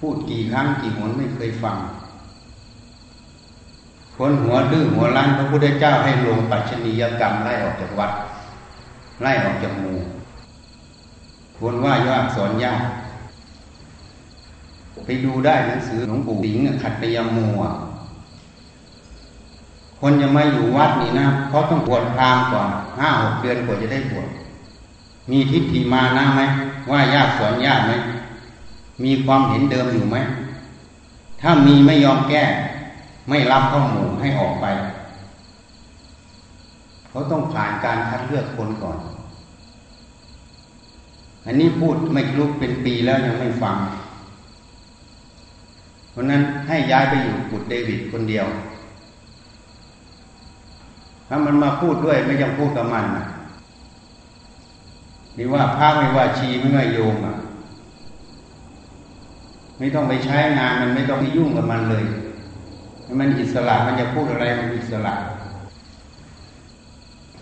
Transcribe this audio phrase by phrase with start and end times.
[0.00, 1.76] พูดกี่ครั้งกี่หนไม่เคยฟัง
[4.16, 8.12] คนหัวดื้อหัวรั้นพระพุทธเจ้าให้ลงปัจจนียกรรมไล่ออกจากวัด
[9.22, 9.98] ไล่ออกจากหมู่
[11.56, 12.82] ควรว่ายากสอนยาก
[15.04, 17.60] ไปดูได้หนังสือหลวงปู่สิงห์ขัดตยมัว
[20.00, 22.68] คนจะมาอยู่วัดนี่นะเขาต้องบวชพรามก่อน
[22.98, 24.28] ห้าหกเดือนกว่าจะได้บวช
[25.30, 26.42] มีทิฏฐิมานะไหม
[26.90, 27.92] ว่ายากสอนยากไหม
[29.04, 30.16] มีความเห็นเดิมอยู่ไหม
[31.40, 32.44] ถ้ามีไม่ยอมแก้
[33.28, 34.66] ไม่รับข้อมูลให้ออกไป
[37.08, 38.98] เขาต้องผ่านการคัดเลือกคนก่อน
[41.46, 43.76] อันนี้พูดไม่รู้เป็นปีแล้วยังไม่ฟัง
[46.10, 48.46] เพราะนั้นให้ย้ายไปอยู่กุดเดวิดคนเดียว
[51.28, 53.24] ถ้ามันมาพูดด้วยไม่ยังพูดกับมันนะ
[55.34, 57.34] ไม่ว่าพระไม่ว่าชีไม่ว่าโยมอะ
[59.78, 62.04] ไม่ต้องไปใช้งานมันไม่ต้องไปยุ่งกับมันเลย
[63.18, 65.14] มันอิสระมันจะพูดอะไรมันอิสระ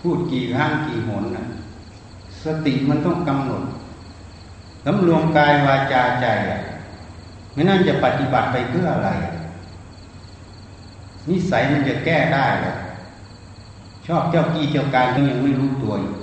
[0.00, 1.46] พูดกี่ครั้งกี่หนนะ
[2.44, 3.62] สติมันต้องกำหนด
[4.84, 6.60] สำรวมกายวาจาใจอะ
[7.52, 9.10] ไม่นั่นจะปฏิบัติไปเพื่ออะไร
[11.30, 12.74] นิสัยมันจะแก้ได้หรอ
[14.06, 16.14] ชอบเจ้ากี้เจ้าการก็ยังไม่รู้ตัวอยู่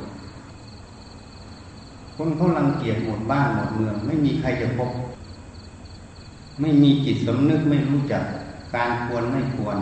[2.16, 4.90] คนเขารังเกียจหมดบ้านหมดเมือง ไม่มีใครจะพบ
[6.59, 8.23] ไม่มีจิตสำนึกไม่รู้จัก
[8.75, 9.77] การควรไม่ควร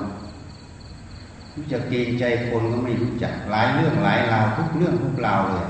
[1.55, 5.67] รู้จักเกรงใจคนก็ไม่รู้จักหลายเรื่องหลายราวทุกเรื่องทุกราวเลย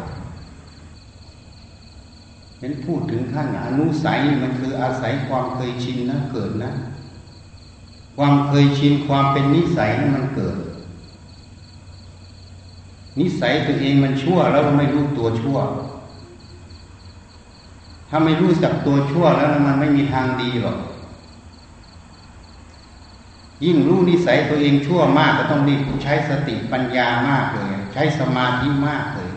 [2.60, 6.72] เห็นพูดถึงขั้นอนุสัยมันคืออาศัยความเคยชินนะเกิดนะ
[8.18, 10.56] ความเคยชินความเป็นนิสัยนั้นมันเกิด
[13.20, 15.58] นิสัยตัวเองมันชั่วแล้วไม่รู้ตัวชั่ว
[18.10, 20.78] ถ้าไม่รู้จักตัวชั่วแล้วมันไม่มีทางดีหรอก
[23.66, 29.32] ยิ่งรู้นิสัยตัวเองชั่วมากก็ต้องรีบใช้สติปัญญามากเลย ใช้สมาธิมากเลย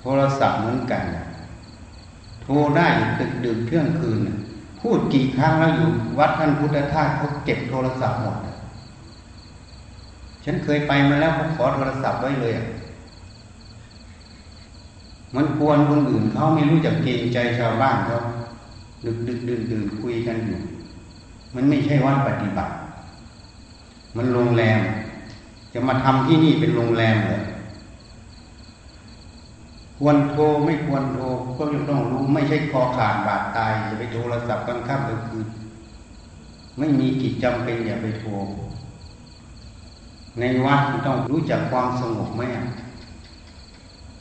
[0.00, 1.04] โทรศัพท์เหมือนกัน
[2.42, 4.20] โทรได้ตึกดึกเที่ยงคืน
[4.80, 8.36] พูดกี่ครั้งแล้วอยู่วัดท่านพุทธทาสเขาเก็บโทรศัพท์หมด
[10.44, 12.54] ฉันเคยไปมาแล้วผมขอโทรศัพท์ไว้เลย
[15.36, 18.16] มันควรคนอื่นเขาไม่รู้จักเกรงใจชาวบ้านเขา
[19.06, 20.58] ดึกดึกดื่นดื่นคุยกันอยู่
[21.56, 22.74] มันไม่ใช่วัดปฏิบัติ
[24.16, 24.80] มันโรงแรม
[25.72, 27.40] จะมาทำที่นี่เป็นโรงแรมเหรอ
[29.98, 31.24] ควรโทรไม่ควรโทร
[31.58, 35.46] ก็ยังต้องรู้ ไม่ใช่คอขาดบาดตายจะไปโทรศัพท์กลางค่ำกลางคืน
[36.78, 38.30] ไม่มีกิจจำเป็นอย่าไปโทร
[40.38, 42.42] ในวัดต้องรู้จักความสงบไหม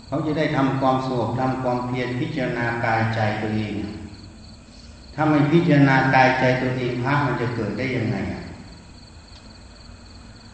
[0.08, 3.76] เขาจะได้ทำความสงบทำความเพียรพิจารณากายใจตัวเอง
[5.16, 8.44] ถ้าไม่พิจารณากายใจตัวเองพระมันจะเกิดได้ยังไงอะ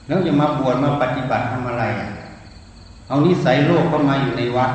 [0.08, 2.10] แล้วจะมาบวชมาปฏิบัติทำอะไรอะ
[3.08, 4.72] เอานิสัยโลกเข้ามาอยู่ในวัด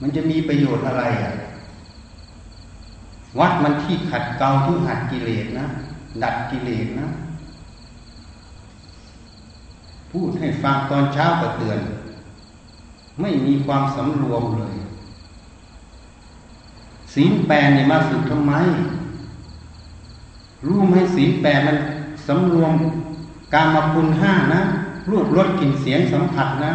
[0.00, 1.32] มันจะมีประโยชน์อะไรอะ
[3.38, 5.66] วัดมันที่ขัดเกลาที่หัดกิเลสนะ
[6.22, 7.06] ดัดกิเลสนะ
[10.10, 11.78] พูดให้ฟังตอนเช้าก็เตือน
[13.20, 14.76] ไม่มีความสำรวมเลย
[17.16, 18.52] ศีลแปดนี่มาฝึกทำไม
[20.66, 21.76] รู้ไหมศีลแปดมัน
[22.26, 22.72] สำรวม
[23.54, 24.60] การมาคุณห้านะ
[25.10, 26.72] รูปรสกลิ่นเสียงสัมผัสนะ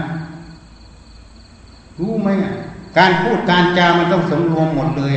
[2.00, 2.30] รู้ไหม
[2.98, 5.14] การพูดการจามันต้องสำรวมหมดเลย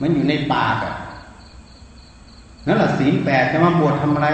[0.00, 0.94] มันอยู่ในปากอะ
[2.66, 4.28] นั่นแหละศีลแปดจะมาบวชทำอะไร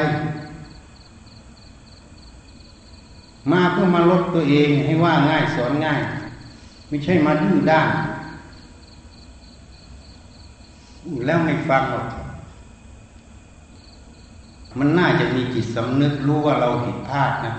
[3.52, 6.00] มาเพื่อมาลดตัวเองให้ว่าง่ายสอนง่าย
[6.88, 7.88] ไม่ใช่มาดื้อด้าน
[11.26, 12.06] แล้วไม่ฟังหรอก
[14.78, 17.52] มันน่าจะมีจิตสำนึกรู้ว่าเราผิดพลาดนะ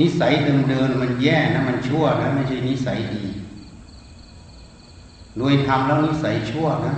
[0.00, 0.32] นิสัย
[0.68, 3.24] เดิมๆมันแย่นะมันชั่วนะไม่ใช่นิสัยดี
[5.38, 6.92] โดยทำแล้วนิสัยชั่วนะ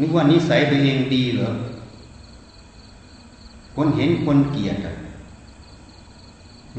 [0.00, 1.50] นึกว่านิสัยตัวเองดีเหรอ
[3.74, 4.76] คนเห็นคนเกลียด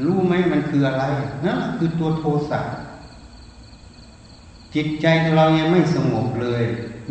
[0.04, 1.04] รู้ไหมมันคืออะไร
[1.46, 2.60] นั่นคือตัวโทสะ
[4.74, 5.06] จิตใจ
[5.36, 6.62] เรายังไม่สงบเลย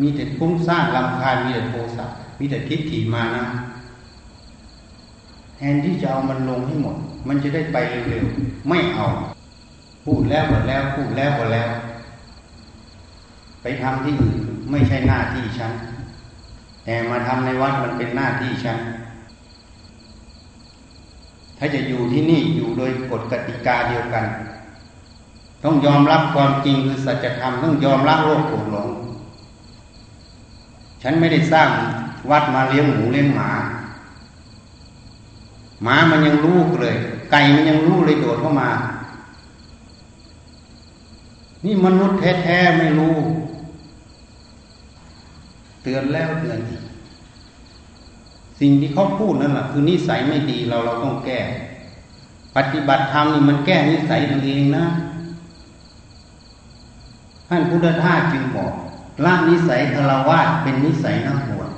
[0.01, 2.05] มีแต่ฟุ้งซ่านลำคาญมีแต่โทสะ
[2.39, 3.45] มีแต่ทิฏฐิมานะ
[5.55, 6.95] แทนที่จะเอามันลงให้หมด
[7.27, 7.77] มันจะได้ไป
[8.09, 9.07] เร็วๆไม่เอา
[10.05, 11.69] พูดแล้วหมดแล้วพูดแล้วหมดแล้ว
[13.61, 14.37] ไปทำที่อื่น
[14.71, 15.71] ไม่ใช่หน้าที่ฉัน
[16.85, 18.77] แต่มาทำในวัดมันเป็นหน้าที่ฉัน
[21.57, 24.25] ถ้าจะอยู่ที่นี่อยู่โดยกฎกติกาเดียวกัน
[25.63, 28.89] ต้องยอมรับความจริงคือสัจธรรมต้องยอมรับโลกโกรธหลง
[31.01, 31.69] ฉันไม่ได้สร้าง
[32.29, 33.49] วัดมาเลี้ยงหมูเลี้ยงหมา
[35.83, 36.95] หมามันยังรู้เลย
[37.31, 38.69] ไก่มันยังรู้เลยโดดเข้ามา
[41.65, 43.15] นี่มนุษย์แท้ๆไม่รู้
[45.83, 46.59] เตือนแล้วเตือน
[48.59, 51.39] สิ่งที่เขาพูดนั่นแหละคือนิสัยไม่ดีเราเราต้องแก้
[52.55, 54.85] ปฏิบัติธรรมนี่มันแก้นิสัยตัวเองนะ
[57.49, 58.73] ท่านพุทธทาสจึงบอก
[59.25, 61.69] ละนิสัยคารวะเป็นนิสัยนักบวช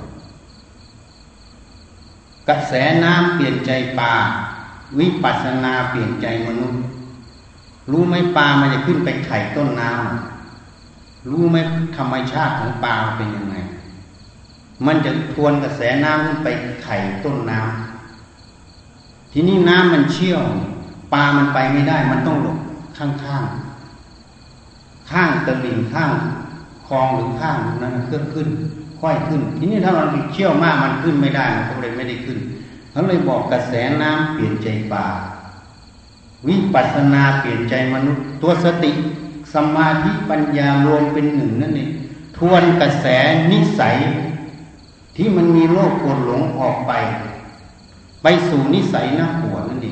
[2.48, 2.72] กระแส
[3.04, 4.12] น้ำเปลี่ยนใจปลา
[4.98, 6.82] วิปัสสนาเปลี่ยนใจมนุษย์
[7.90, 11.56] รู้ไหมปลามันจะขึ้นไปไข่ต้นน้ำรู้ไหม
[11.96, 13.56] ธรรมชาติของปลาเป็นยังไง
[14.86, 16.48] มันจะทวนกระแสน้ำขึ้นไป
[16.84, 20.42] ไข่ต้นน้ำทีนี้น้ำมันเชี่ยว
[21.12, 22.58] ปลามันไปไม่ได้ มันต้องหลบ
[22.98, 23.44] ข้างข้าง
[25.12, 26.12] ข้างตะลิ่งข้าง
[26.86, 28.48] คลองหรือข้างนั้นเคลื่อนขึ้น
[29.00, 32.38] ค่อยขึ้น ทีนี้ถ้ามันเชี่ยวมากมันขึ้นไม่ได้มันก็เลยไม่ได้ขึ้น
[32.90, 33.72] เขาเลยบอกกระแส
[34.02, 35.06] น้ำเปลี่ยนใจปลา
[36.48, 38.92] วิปัสสนาเปลี่ยนใจมนุษย์ ตัวสติ
[39.54, 41.90] สมาธิปัญญารวมเป็นหนึ่งนั่นเอง
[42.36, 43.06] ทวนกระแส
[43.52, 43.96] นิสัย
[45.16, 46.92] ที่มันมีโลกโกรธหลงออกไป
[48.22, 49.88] ไปสู่นิสัยนักบวนั่นเอ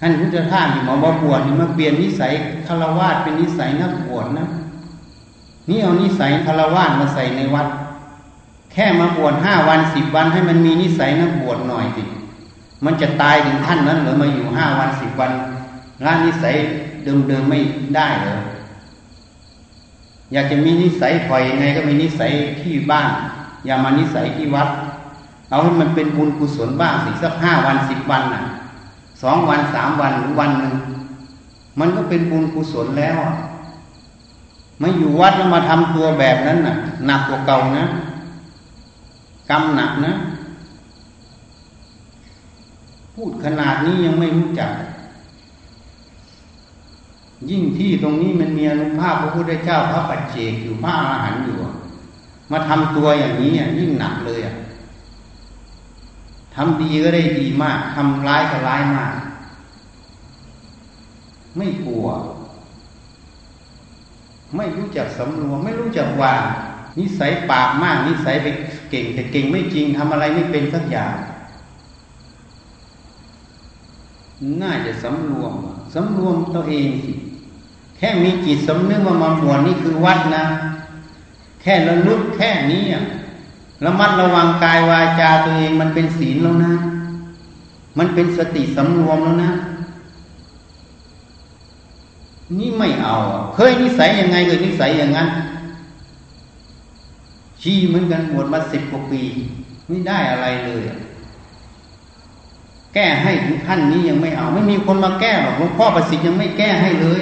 [0.00, 2.32] ท่านพุทธทาสที่หมอบวชนี่มาเปลี่ยนนิสัย
[2.66, 4.46] คารวะเป็นนิสัยนักบวชนะ
[5.68, 7.66] นี่เอานิสัยคารวะมาใส่ในวัด
[8.72, 12.02] แค่มาบวชห้าวันสิบวันให้มันมีนิสัยนักบวชหน่อยสิ
[12.84, 15.32] มันจะตายถึงท่านนั้นหรือมาอยู่ห้าวันสิบวัน
[16.04, 16.54] ร่างนิสัย
[17.04, 17.58] เดิมๆไม่
[17.96, 18.36] ได้เหรอ
[20.32, 23.10] อยากจะมีนิสัยถอยยังไงก็มีนิสัยที่บ้าน
[23.66, 24.68] อย่ามานิสัยที่วัด
[25.50, 28.42] เอาให้มันเป็นบุญกุศลบ้างสิสักห้าวันสิบวันน่ะ
[29.22, 30.74] สองวันสามวันหรือวันหนึ่ง
[31.78, 33.16] มันก็เป็นบุญกุศลแล้ว
[34.82, 36.74] ม่อยู่วัดแล้วมาทำตัวแบบนั้นน่ะ
[37.06, 37.84] หนักกว่าเก่านะ
[39.50, 40.12] กรรมหนักนะ
[43.14, 44.70] พูดขนาดนี้ยังไม่รู้จัก
[47.50, 51.56] ยิ่งที่ตรงนี้มันมีอนุภาพพระพุทธเจ้าพระปัจเจกอยู่พระอรหันต์อยู่
[52.50, 54.54] มาทำตัวอย่างนี้ยิ่งหนักเลยอะ
[56.56, 59.12] ทำดีก็ได้ดีมากทำร้ายก็ร้ายมาก
[61.56, 62.06] ไม่กลัว
[64.56, 66.42] ไม่รู้จักสำรวม ไม่รู้จักวาง
[66.98, 68.46] นิสัยปากมาก นิสัยไป
[68.90, 71.14] เก่ง แต่เก่งไม่จริงทำอะไรไม่เป็นสักอย่าง
[74.62, 75.52] น่าจะสำรวม
[75.94, 77.12] สำรวมตัวเองสิ
[77.96, 80.44] แค่มีจิตสำนึกว่ามาบวชนี่คือวัดนะ
[81.62, 82.82] แค่ระลึกแค่นี้
[83.84, 86.72] ระมัดระวังกายวาจาตัวเองมันเป็นศีลแล้วนะ
[87.98, 89.50] มันเป็นสติสำรวมแล้วนะ
[92.58, 93.14] นี่ไม่เอา
[93.54, 95.28] เคยนิสัยยังไงเคยนิสัยอย่างนั้น
[97.60, 99.22] ชี้เหมือนกันบวชมาสิบกว่าปี
[99.88, 100.82] ไม่ได้อะไรเลย
[102.94, 107.20] แก้ให้ถึงขั้นนี้ยังไม่เอา ไม่มีคนมาแก้หรอกหลวงพ่อประสิทธิ์ยังไม่แก้ให้เลย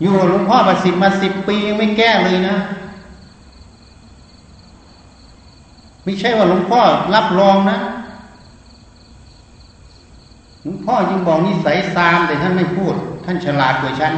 [0.00, 2.56] อยู่หลวงพ่อประสิทธิ์มาสิบปียังไม่แก้เลยนะ
[6.04, 6.80] ไม่ใช่ว่าหลวงพ่อ
[7.14, 7.78] รับรองนะ
[10.62, 12.94] หลวงพ่อยังบอกนิสัยซามแต่ท่านไม่พูด
[13.24, 14.12] ท่านฉลาดกว่าฉัน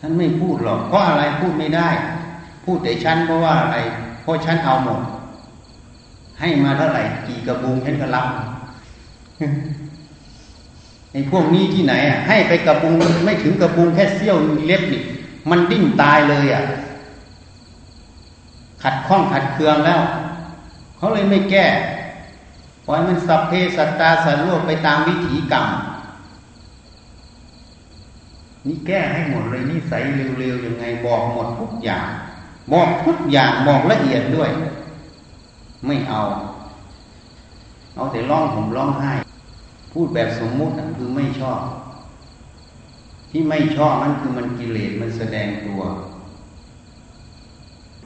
[0.00, 1.88] ท่านไม่พูดหรอกเพราะอะไรพูดไม่ได้
[2.64, 3.76] พูดแต่ฉันเพราะว่าอะไร
[4.22, 5.00] เพราะฉันเอาหมด
[6.40, 8.26] ให้มาเท่าไหร่กี่กระบุงฉันก็รับ
[11.12, 12.94] ไอ้พวกนี้ที่ไหนอะให้ไปกระบุง
[13.24, 15.02] ไม่ถึงกระบุงแค่เสี้ยวเล็บนี่
[15.50, 16.64] มันดิ้นตายเลยอะ
[18.82, 20.00] ขัดข้องขัดเคืองแล้ว
[20.96, 21.66] เขาเลยไม่แก้
[22.86, 25.66] ปล่อยมันสัพเพสัตตาสัตว์โลกไปตามวิถีกรรม
[28.66, 29.92] นี่แก้ให้หมดเลยนี่ใส
[30.38, 32.06] เร็วๆยังไงบอกหมดทุกอย่าง
[32.72, 34.50] บอกทุกอย่างบอกละเอียดด้วย
[35.86, 36.22] ไม่เอา
[37.94, 39.12] เอาแต่ร้องผมร้องไห้
[39.92, 41.60] พูดแบบสมมุติคือไม่ชอบ
[43.30, 45.80] ที่ไม่ชอบนั่นคือมันกิเลสมันแสดงตัว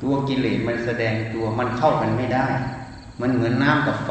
[0.02, 2.46] ตัวกิเลสมันแสดงตัวมันเข้ากันไม่ได้
[3.20, 4.10] มันเหมือนน้ำกับไฟ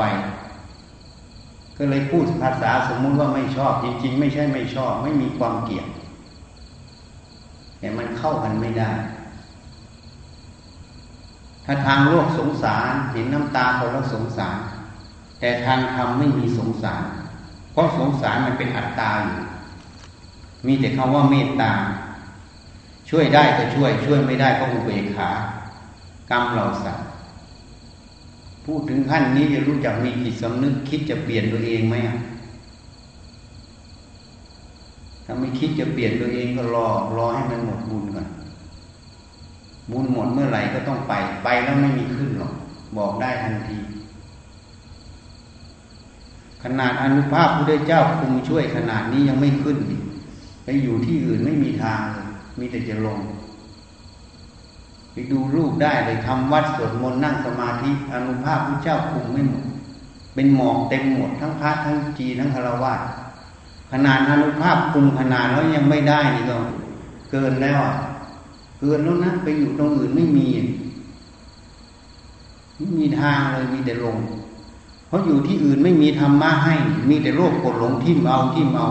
[1.77, 5.87] ก็เลยพูดภาษาสมมุติว่าไม่ชอบ จริง ๆ ไม่ใช่ไม่ชอบ ไม่มีความเกลียด
[7.79, 8.91] แต่มันเข้ากันไม่ได้
[11.65, 14.57] ถ้าทางโลกสงสารเห็นน้ำตาเขาแล้วสงสาร
[15.39, 17.03] แต่ทางธรรมไม่มีสงสาร
[17.71, 19.39] เพราะสงสารมันเป็นอัตตาอยู่
[20.67, 21.71] มีแต่คำว่าเมตตา
[23.09, 25.29] ช่วยได้ก็ช่วย ช่วยไม่ได้ก็อุเบกขา
[26.31, 26.99] กรรมเราสั่ง
[28.65, 31.95] พูดถึงขั้นนี้จะรู้จักมีจิตสำนึกคิดจะเปลี่ยนตัวเองไหม
[35.25, 38.27] ถ้าไม่คิดจะเปลี่ยนตัวเองก็รอรอให้มันหมดบุญก่อน
[39.91, 42.53] บุญหมดเมื่อไหร่ก็ต้องไป ไปแล้วไม่มีขึ้นหรอก
[42.97, 43.77] บอกได้ทันที
[46.63, 49.77] ขนาดอนุภาพพระเจ้าคุมช่วยขนาดนี้ยังไม่ขึ้น
[50.63, 52.27] ไปอยู่ที่อื่นไม่มีทางเลย
[52.59, 53.19] มีแต่จะลง
[55.11, 59.63] ไปดูรูปได้เลยทำวัดสวดมนต์นั่งสมาธิอนุภาพพระเจ้าคุมไม่หมด
[60.35, 62.93] เป็นหมอกเต็มหมดทั้งพระทั้งจีทั้งคารวะ
[63.91, 66.57] ขนาดอนุภาพคุมขนาดแล้วยังไม่ได้นี่ก็
[67.31, 67.95] เกินแล้วอะ
[68.79, 70.47] เกินแล้วนะไปอยู่ตรงอื่นไม่มี
[72.77, 74.17] ไม่มีทางเลยมีแต่ลง
[75.07, 76.73] เพราะอยู่ที่อื่นไม่มีธรรมะให้
[77.09, 78.87] มีแต่โลภกดหลงทิ่มเอาทิ่มเอา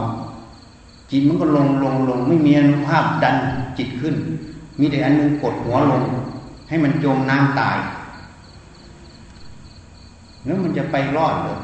[1.10, 3.36] จิตมันก็ลงลงลงไม่มีอนุภาพดัน
[3.78, 4.14] จิตขึ้น
[4.78, 6.02] มีแต่อันนึงกดหัวลง
[6.68, 7.78] ให้มันจมน้ำตาย
[10.44, 11.58] แล้วมันจะไปรอดเลย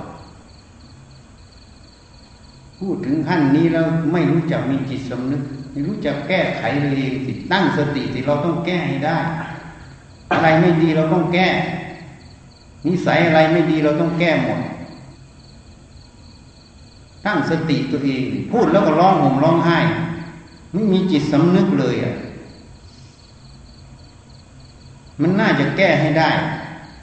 [2.78, 9.18] พูดถึงขั้นนี้แล้วไม่รู้จักมีจิตสำนึก ไม่รู้จักแก้ไขเลยเองสิตั้งสติสิเราต้องแก้ให้ได้
[10.32, 11.48] อะไรไม่ดีเราต้องแก้
[12.86, 14.60] นิสัยอะไรไม่ดีเราต้องแก้หมด
[17.26, 18.22] ตั้งสติตัวเอง
[18.52, 19.78] พูดแล้วก็ร้องห่มร้องไห้
[20.72, 22.14] ไม่มีจิตสำนึกเลยอะ
[25.20, 26.30] มันน่าจะแก้ให้ได้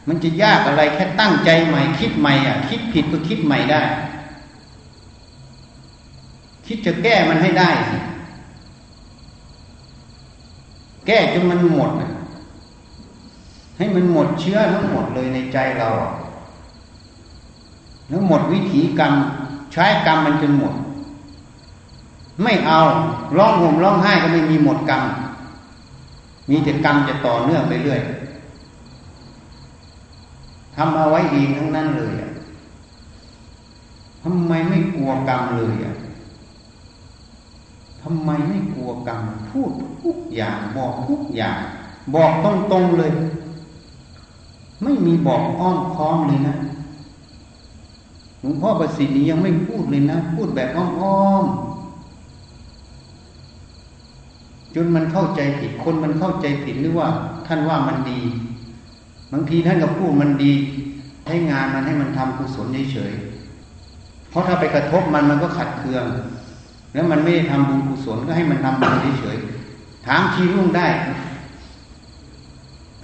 [0.08, 3.82] มันจะยากอะไรแค่ตั้งใจใหม่ คิดใหม่อะ คิดผิดก็คิดใหม่ได้
[6.68, 7.98] คิดจะแก้มันให้ได้สิ
[11.08, 11.92] แก้จนมันหมด
[13.78, 15.90] ให้มันหมดเชื้อทั้งหมดเลยในใจเรา
[18.10, 19.14] แล้วหมดวิถีกรรม
[19.72, 20.74] ใช้กรรมมันจนหมด
[22.44, 22.80] ไม่เอา
[23.38, 25.04] ร้องห่มร้องไห้ก็ไม่มีหมดกรรม
[26.50, 28.02] มีแต่กรรมจะต่อเนื่องไปเรื่อย
[30.76, 32.14] ทำเอาไว้เองทั้งนั้นเลย
[34.24, 35.96] ทำไมไม่กลัวกรรมเลยอะ
[38.02, 39.22] ทำไมไม่กลัวกรรม
[39.52, 39.70] พูด
[40.04, 41.58] ทุกอย่างบอกทุกอย่าง
[42.16, 43.12] บอกตรงๆเลย
[44.84, 46.56] ไม่มีบอกอ้อมค้อมเลยนะ
[48.40, 51.73] หลวงพ่อประสิทธิ์นี้ยังไม่พูดเลยนะ พูดแบบอ้อมๆ
[54.76, 57.08] จนมันเข้าใจผิดคนมันเข้าใจผิดหรือว่า
[57.48, 58.22] ท่านว่ามันดี
[59.32, 60.54] บางทีท่านก็พูดมันดี
[61.28, 66.06] ให้งานมันให้มันทำกุศลเฉยๆเพราะถ้าไปกระทบมันมันก็ขัดเคือง
[66.94, 70.88] แล้วมันไม่ได้ทำบุญกุศลก็ให้มันทำบุญเฉยๆถามทีรุ่งได้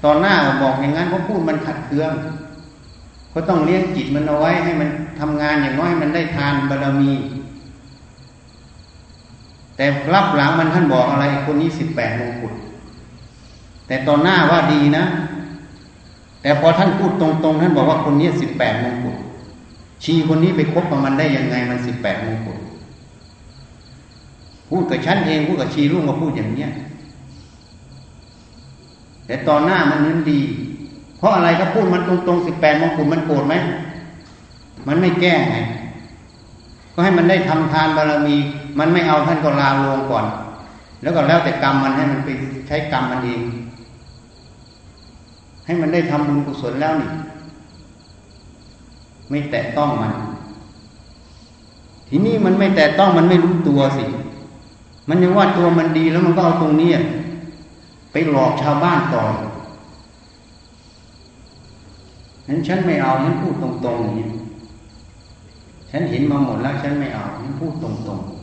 [0.04, 0.34] ตอนหน้า
[0.64, 2.12] บอกอย่างนั้นเขาพูดมันขัดเคือง
[3.34, 7.12] ก็ต้องเลี้ยงจิตมันเอาไว้ให้มันทำงานอย่างน้อยมันได้ทานบารมี
[9.80, 12.54] แต่รับหลังมันท่านบอกอะไรคนนี้สิบแปดมงกุฎ
[13.88, 15.04] แต่ตอนหน้าว่าดีนะ
[16.42, 19.16] แต่พอท่านพูดตรงๆ ท่านบอกว่าคนนี้สิบแปดมงกุฎ
[20.04, 22.58] ชีคนนี้ไปคบกับมันได้ยังไงมันสิบแปดมงกุฎ
[24.70, 26.70] พูดกับฉันเองพูดกับชีรุ่งก็พูดอย่างเนี้ย
[29.26, 30.40] แต่ตอนหน้ามันนั้นดี
[31.18, 33.56] เพราะอะไรก็พูดมันตรงๆสิบแปดมงกุฎมันโกรธไหม
[34.88, 35.56] มันไม่แก้ไง
[36.94, 38.38] ก็ให้มันได้ทำทานบารมี
[38.80, 40.26] มันไม่เอาท่านก็ลาลงก่อน
[41.02, 42.30] แล้วก็แล้วแต่กรรมมันให้มันไป
[42.68, 43.42] ใช้กรรมมันเอง
[45.66, 47.10] ให้มันได้ทำบุญกุศลแล้วนี่
[49.30, 50.14] ไม่แตะต้องมัน
[52.08, 54.06] ทีนี้มันไม่แตะต้องมันไม่รู้ตัวสิ
[55.10, 56.90] มันยังว่าตัวมันดีแล้วมันก็เอาตรงนี้
[58.12, 59.24] ไปหลอกชาวบ้านต่อ
[62.48, 64.28] นั้นฉันไม่เอาฉันพูดตรงๆอย่างนี้
[65.92, 68.39] ฉันเห็นมาหมดแล้วฉันไม่เอาฉันพูดตรงๆ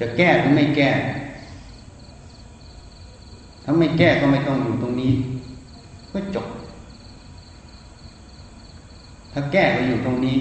[0.00, 0.90] จะแก้หรือไม่แก้
[3.64, 5.12] ถ้าไม่แก้ก็ไม่ต้องอยู่ตรงนี้
[6.12, 6.46] ก็จบ
[9.32, 10.36] ถ้าแก้ก็อยู่ตรงนี้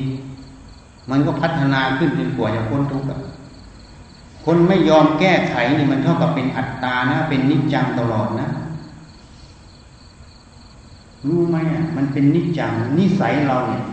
[1.10, 3.08] มันก็พัฒนาขึ้นจนกว่าจะพ้นทุกข์
[4.44, 8.48] คนไม่ยอมแก้ไขนี่มันเท่ากับเป็นอัตตานะ เป็นนิจจังตลอดนะ
[11.28, 13.84] รู้ไหมอะมันเป็นนิจจังนิสัยเราเนี่ย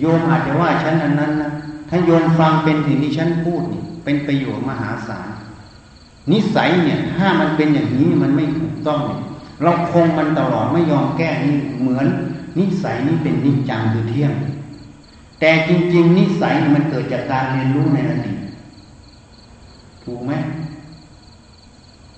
[0.00, 1.50] โยมอาจจะว่าฉันอันนั้นนะ
[1.88, 5.28] ถ้าโยมฟังเป็นถึงที่ฉันพูดนี่ เป็นประโยชน์มหาศาล
[6.32, 9.02] นิสัยเนี่ย ถ้ามันเป็นอย่างนี้มันไม่ถูกต้อง
[9.62, 12.06] เราคงมันตลอดไม่ยอมแก้นี่เหมือน
[12.58, 14.32] นิสัยนี้เป็นนิจจังคือเที่ยง
[15.40, 18.38] แต่จริง ๆ นิสัยมันเกิดจากการเรียนรู้ในอดีต
[20.04, 20.32] ถูกไหม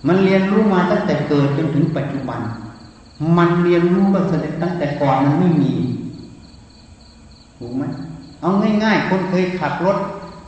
[0.07, 2.41] มันเรียนรู้มาตั้งแต่เกิดจนถึงปัจจุบัน
[3.39, 5.75] มันเรียนรู้ก็แสดงตั้งแต่ก่อนมันไม่มี
[7.59, 7.83] ถูกไหม
[8.41, 8.51] เอา
[8.85, 9.99] ง่าย ๆ คนเคยขับรถ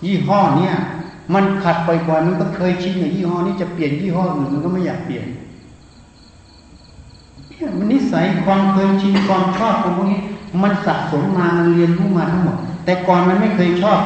[0.04, 0.74] ยี่ห้อเนี้ย
[1.34, 5.26] มันขัดไปก่อนมันก็เคยชินกับยี่ห้อนี้จะเปลี่ยนยี่ห้ออื่นมันก็ไม่อยากเปลี่ยน
[7.48, 10.20] เนี่ยมันนิสัยความเคยชินความชอบของพวกนี้
[10.62, 13.98] มันสะสมมามันเรียนรู้มาทั้งหมด แต่ก่อนมันไม่เคยชอบ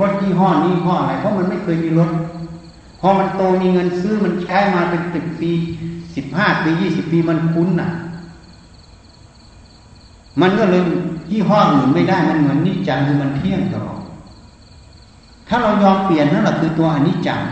[0.00, 2.10] รถยี่ห้อนี้ห้ออะไรเพราะมันไม่เคยมีรถ
[3.00, 5.52] พอมันโตมีเงินซื้อมันใช้มาเป็นสิบปี
[6.16, 7.88] สิบห้าปียี่สิบปีมันคุ้นน่ะ
[10.40, 10.82] มันก็เลย
[11.30, 13.97] ยี่ห้ออื่นไม่ได้มันเหมือนนิจจังคือมันเที่ยงตลอด
[15.48, 17.42] ถ้าเรายอมเปลี่ยนนั่นแหละคือตัวอนิจจัง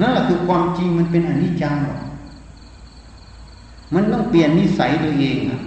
[0.00, 2.00] นั่นแหละคือความจริงมันเป็นอนิจจังหรอก
[3.94, 5.60] มันต้องเปลี่ยนนิสัยตัวเองอะ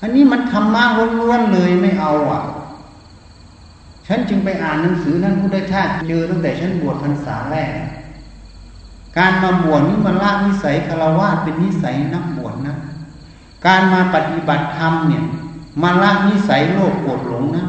[0.00, 0.82] อันนี้มันธรรมะ
[1.20, 2.42] ล้วนๆเลยไม่เอาอะ
[4.06, 7.70] ฉันจึงไปอ่านหนังสือนั้นพุทธชาติเจอตั้งแต่ฉันบวชพรรษาแรก
[9.18, 12.74] การมาบวชนี่มันละนิสัยคารวะเป็นนิสัยนักบวชนะ
[13.66, 15.24] การมาปฏิบัติธรรมเนี่ย
[15.82, 17.66] มาละนิสัยโลภโกรธหลงนะ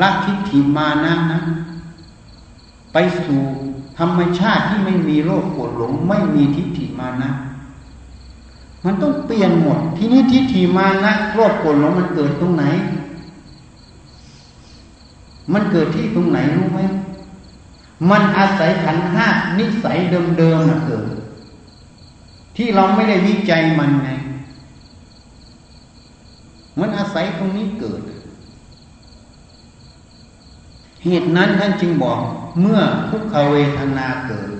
[0.00, 1.40] ละทิฏฐิมานะนะ
[2.92, 3.40] ไปสู่
[3.98, 7.30] ธรรมชาติที่ไม่มีโลภโกรธหลง ไม่มีทิฏฐิมานะ
[8.84, 12.64] มันต้องเปลี่ยนหมด ทีนี้ทิฏฐิมานะโลภโกรธหลงมันเกิดตรงไหน
[15.52, 16.80] มันเกิดที่ตรงไหนรู้ไหม
[18.10, 19.26] มันอาศัยขันห้า
[19.58, 19.96] นิสัย
[20.38, 21.04] เดิมๆนะเกิด
[22.56, 24.10] ที่เราไม่ได้วิจัยมันไง
[26.80, 28.00] มันอาศัยตรงนี้เกิด
[31.04, 32.18] เหตุนั้นท่านจึงบอก
[32.60, 32.80] เมื่อ
[33.10, 34.50] ทุกขเวทนาเกิด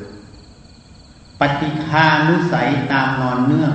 [1.41, 3.75] ปฏิคานุสัยตามนอนเนื่อง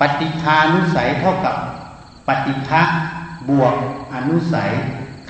[0.00, 1.56] ปฏิคานุสัยเท่ากับ
[2.28, 2.82] ปฏิฆะ
[3.48, 3.74] บวก
[4.14, 4.70] อนุสัย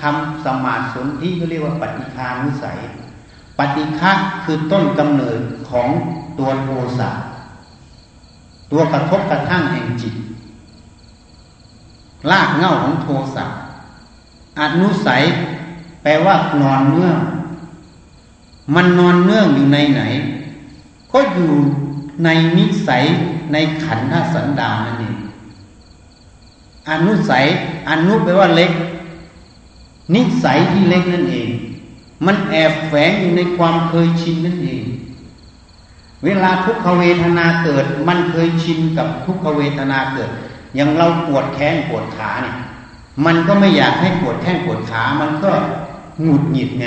[0.01, 2.79] คำสมาสนที่ก็เรียกว่าปฏิคานุสัย
[3.59, 4.13] ปฏิฆะ
[4.45, 5.41] คือต้นกำเนิด
[5.71, 5.89] ของ
[6.39, 6.69] ตัวโท
[6.99, 7.11] สะ
[8.73, 10.15] ตัวกระทบกระทั่งแห่งจิต
[12.31, 13.45] ลากเง่าของโทสะ
[14.61, 15.23] อนุสัย
[16.03, 17.19] แปลว่านอนเนื่อง
[18.75, 20.03] มันนอนเนื่องอยู่ในไหน
[21.13, 21.53] ก็อยู่
[22.25, 22.29] ใน
[22.59, 23.05] นิสัย
[23.53, 25.17] ในขันธสันดานนั่นเอง
[26.91, 27.45] อนุสัย
[27.89, 28.73] อนุแปลว่าเล็ก
[30.15, 31.49] นิสัยที่เล็กนั่นเอง
[32.27, 34.85] มันแอบแฝงอยู่ในความเคยชินนั่นเอง
[36.25, 40.31] เวลาทุกขเวทนาเกิด มันเคยชินกับทุกขเวทนาเกิด
[40.75, 42.57] อย่างเราปวดแข้งปวดขาเนี่ย
[43.27, 45.53] มันก็ไม่อยากให้ปวดแข้งปวดขา มันก็
[46.23, 46.87] หงุดหงิดไง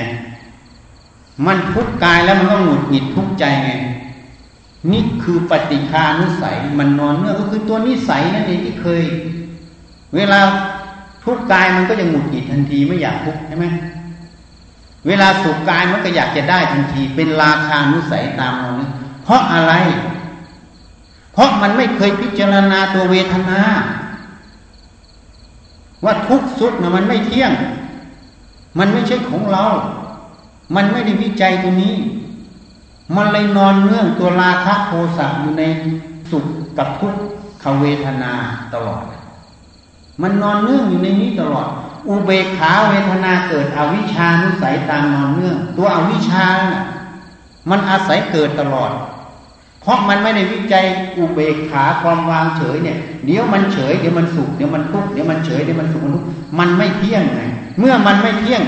[1.45, 3.71] มันทุกกายแล้วมันก็หงุดหงิดทุกใจไง
[4.91, 9.03] นี่คือปฏิคานุสัยมันนอนเนื่องก็คือตัวนิสัยนั่นเองที่เคย
[10.15, 10.39] เวลา
[11.23, 13.65] ทุกกายมันก็จะหงุดหงิดทันทีไม่อยากทุกใช่ไหม
[15.07, 18.91] เวลาสุขกายมันก็อยากจะได้ทันที เป็นราคานุสัยตามเราเนี่ย
[19.23, 19.73] เพราะอะไร
[21.33, 23.61] เพราะมันไม่เคยพิจารณาตัวเวทนา
[26.03, 27.51] ว่าทุกสุขนะมันไม่เที่ยง
[28.77, 29.63] มันไม่ใช่ของเรา
[30.75, 31.95] มันไม่ได้วิจัยตัวนี้
[33.15, 35.63] มันเลยนอนเนื่องตัวราคะโทสะอยู่ใน
[36.31, 36.45] สุข
[36.77, 37.13] กับทุก
[37.63, 38.33] ขเวทนา
[38.73, 39.03] ตลอด
[40.21, 41.67] มันนอนเนื่องอยู่ในนี้ตลอด
[42.07, 46.83] อุเบกขาเวทนาเกิดอวิชานุสัยตามนอนเนื่อง ตัวอวิชาน่ะ
[47.69, 48.91] มันอาศัยเกิดตลอด
[49.81, 50.85] เพราะมันไม่ได้วิจัย
[51.17, 56.27] อุเบกขาความวางเฉยเนี่ยเดี๋ยวมันเฉยเดี๋ยวมันสุขเดี๋ยวมันทุกข์เดี๋ยวมันเฉยเดี๋ยวมันสุขมันทุกข์
[56.59, 57.41] มันไม่เที่ยงไง
[57.79, 58.61] เมื่อมันไม่เที่ยง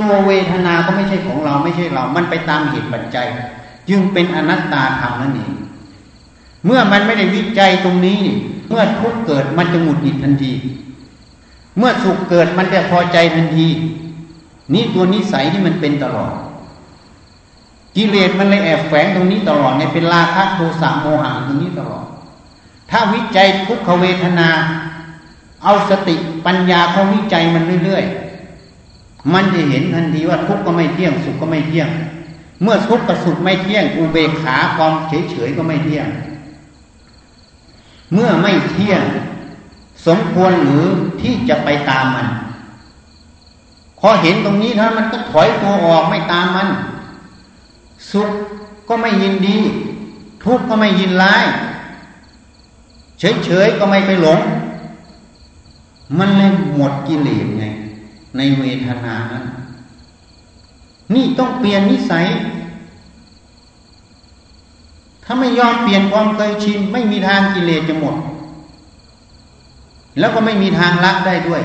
[0.00, 3.26] ตัวเวทนาก็ไม่ใช่ของเราไม่ใช่เรา มันไปตามเหตุปัจจัย
[3.88, 5.52] จึงเป็นอนัตตาธรรมนั่นเอง
[6.66, 8.20] เมื่อมันไม่ได้วิจัยตรงนี้
[8.68, 10.52] เมื่อทุกข์เกิดมันจะหงุดหงิดทันที
[11.78, 13.66] เมื่อสุขเกิดมันจะพอใจทันที
[14.74, 16.32] นี่ตัวนิสัยที่มันเป็นตลอด
[17.96, 22.06] กิเลสมันเลยแอบแฝงตรงนี้ตลอดเนี่ยเป็นราคะโทสะโมหะตรงนี้ตลอด
[22.90, 24.48] ถ้าวิจัยทุกขเวทนา
[25.64, 31.88] เอาสติปัญญาเขาวิจัยมันเรื่อยๆ มันจะเห็นทันทีว่าทุกข์ก็ไม่เที่ยงสุขก็ไม่เที่ยง
[32.62, 36.06] เมื่อทุกข์กับสุขไม่เที่ยงอุเบกขาความเฉยๆก็ไม่เที่ยง
[38.12, 39.02] เมื่อไม่เที่ยง
[40.06, 40.84] สมควรหรือ
[41.20, 42.28] ที่จะไปตามมัน
[44.00, 46.68] พอเห็นตรงนี้ท่านะมันก็ถอยตัวออกไม่ตามมัน
[48.12, 48.30] สุข
[48.88, 49.58] ก็ไม่ยินดี
[50.44, 51.44] ทุกข์ก็ไม่ยินร้าย
[53.18, 54.40] เฉยๆก็ไม่ไปหลง
[56.18, 57.64] มันเลยหมดกิเลสไง
[58.36, 59.44] ในเวทนานั้น
[61.14, 62.26] นี่ต้องเปลี่ยนนิสัย
[65.24, 68.14] ถ้าไม่ยอมเปลี่ยนความเคยชิน ไม่มีทางกิเลสจะหมด
[70.18, 71.62] แล้วก็ไม่มีทางละได้ด้วย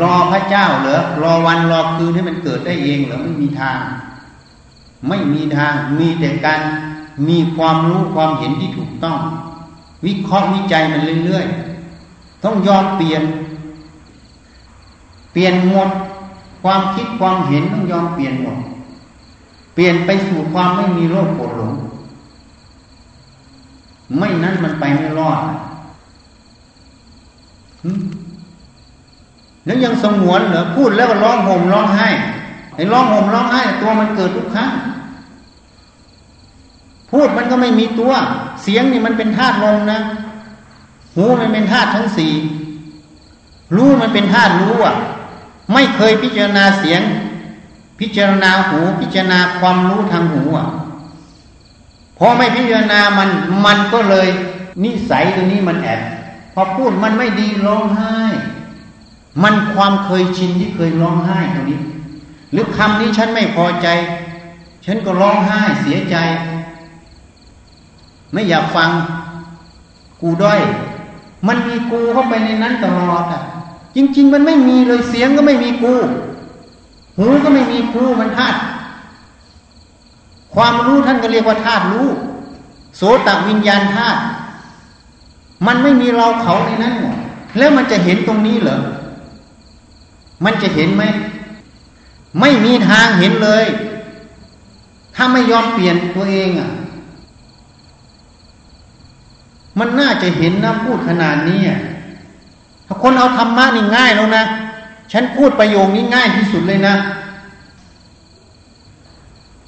[0.00, 3.78] รอพระเจ้าเหรอรอวันรอคืนให้มันเกิดได้เองเหรอไม่มีทาง
[5.08, 6.60] ไม่มีทางมีแต่การ
[7.28, 9.18] มีความรู้ความเห็นที่ถูกต้อง
[10.04, 13.22] วิเคราะห์วิจัยมันเรื่อยๆต้องยอมเปลี่ยน
[15.32, 15.88] เปลี่ยนหมด
[16.62, 18.56] ความคิดความเห็นต้องยอมเปลี่ยนหมด
[19.74, 21.72] เปลี่ยนไปสู่ความไม่มีโรคปวดหลง
[24.18, 25.38] ไม่นั้นมันไปไม่รอด
[29.64, 32.08] แล้วยังสงวนเหรอพูดแล้วก็ร้องห่มร้องไห้
[32.74, 34.70] ไอ้ร้องห่มร้องไห้ ตัวมันเกิดทุกครั้ง
[37.10, 38.12] พูดมันก็ไม่มีตัว
[38.62, 40.00] เสียงนี่มันเป็นธาตุลมนะ
[41.14, 42.32] หูมันเป็นธาตุทั้งสี่
[43.76, 44.96] รู้มันเป็นธาตุรู้อะ
[45.72, 47.02] ไม่เคยพิจารณาเสียง
[48.00, 50.66] พิจารณาหูพิจารณาความรู้ทางหูอะ
[52.18, 53.30] พอไม่พิจารณามัน
[53.66, 54.28] มันก็เลย
[54.84, 56.00] นิสัยตัวนี้มันแอบ
[56.54, 58.16] พอพูดมันไม่ดีร้องไห้
[59.42, 61.80] มันความเคยชินที่เคยร้องไห้ตรงนี้
[62.52, 63.88] หรือคำนี้ฉันไม่พอใจ
[64.84, 66.16] ฉันก็ร้องไห้เสียใจ
[68.32, 68.90] ไม่อยากฟัง
[70.20, 70.60] กูด้อย
[71.48, 73.42] มันมีกูเข้าไปในนั้นตลอดอะ
[73.96, 75.94] จริง ๆ มันไม่มีเลยเสียงก็ไม่มีกู
[77.16, 78.58] หูก็ไม่มีกูมันธาตุ
[80.54, 82.08] ความรู้ท่านก็เรียกว่าธาตุรู้
[82.96, 84.20] โสตวิญญาณธาตุ
[85.66, 86.94] มันไม่มีเราเขาในนั้น
[87.58, 88.80] แล้วมันจะเห็นตรงนี้เหรอ
[90.44, 91.04] มันจะเห็นไหม
[92.40, 93.64] ไม่มีทางเห็นเลย
[95.14, 96.70] ถ้าไม่ยอมเปลี่ยนตัวเองอะ
[99.78, 101.60] มันน่าจะเห็นนะพูดขนาดนี้
[102.86, 104.44] ถ้าคนเอาธรรมะนี่ง่ายแล้วนะ
[105.12, 106.94] ฉันพูดประโยคนี้ง่ายที่สุดเลยนะ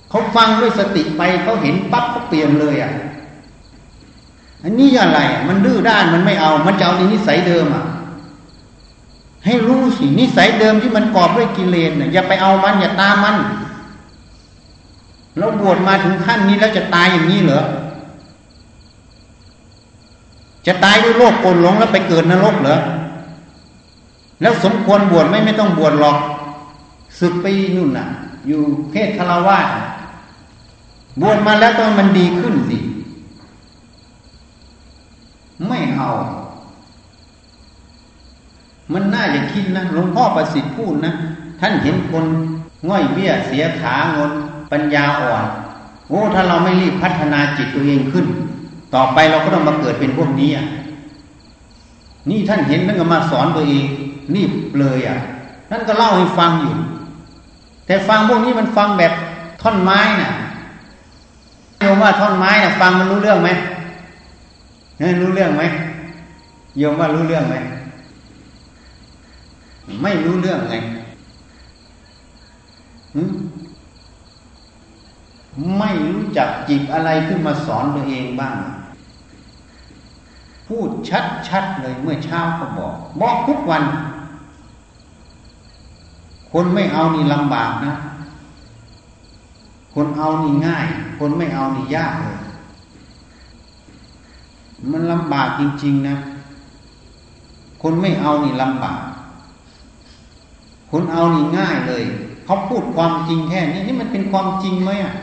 [0.08, 2.92] เขาฟังด้วยสติไปเขาเห็นปั๊บเขาเปลี่ยนเลยอะ
[4.62, 7.84] อันนี้อะไร มันดื้อด้านมันไม่เอา มันจะเอาในนิสัยเดิมอะ
[9.44, 13.36] ให้รู้สินิสัยเดิมที่มันกอบด้วยกิเลสเนี่ยอย่าไปเอามันอย่าตามมัน
[15.36, 17.62] แล้วบวชมาถึงขั้นนี้แล้วจะตายอย่างนี้เหรอ
[20.66, 22.78] จะตายด้วยโรคโกนหลงแล้วไปเกิดนรกเหรอ
[24.40, 26.18] แล้วสมควรบวชไม่ไม่ต้องบวชหรอก
[27.18, 28.06] ศึกไปนู่นน่ะ
[28.46, 29.58] อยู่เพศคารวะ
[31.20, 32.78] บวชมาแล้วต้องมันดีขึ้นสิ
[35.68, 36.10] ไม่เอา
[38.92, 41.12] มันน่าจะคิดนะหลวงพ่อประสิทธิ์พูดนะ
[41.60, 42.24] ท่านเห็นคน
[42.88, 44.30] ง่อยเบี้ยเสียขางน
[44.72, 45.44] ปัญญาอ่อน
[46.08, 48.26] โอ้ถ้าเราไม่รีบพัฒนาจิตตัวเองขึ้น
[48.94, 50.66] ต่อไปเราก็ต้องมาเกิดเป็นพวกนี้อะ
[52.30, 53.84] นี่ท่านเห็นท่านก็มาสอนตัวเอง
[54.34, 55.18] รีบเลยอะ
[55.70, 56.74] ท่านก็เล่าให้ฟังอยู่
[57.86, 59.12] แต่ฟังพวกนี้มันฟังแบบ
[59.62, 60.30] ท่อนไม้น่ะ
[61.80, 63.48] โยมว่าท่อนไม้น่ะ ฟังมันรู้เรื่องไหม
[65.20, 65.62] รู้เรื่องไหม
[66.78, 67.54] โยมว่ารู้เรื่องไหม
[70.02, 70.74] ไม่รู้เรื่องไง
[75.78, 78.56] ไม่รู้จักจิบอะไรขึ้นมาสอนตัวเองบ้าง
[80.66, 80.90] พูด
[81.48, 83.84] ชัดๆเลยเมื่อเช้าก็บอก บอกทุกวัน
[86.52, 87.94] คนไม่เอานี่ลำบากนะ
[89.94, 90.86] คนเอานี่ง่าย
[91.18, 92.38] คนไม่เอานี่ยากเลย
[94.90, 96.16] มันลำบากจริง ๆ นะ
[97.82, 99.00] คนไม่เอานี่ลำบาก
[100.96, 102.04] คนเอานี่ง่ายเลย
[102.44, 105.14] เขาพูดความจริงแค่นี้นี่มันเป็นความจริงไหมอะ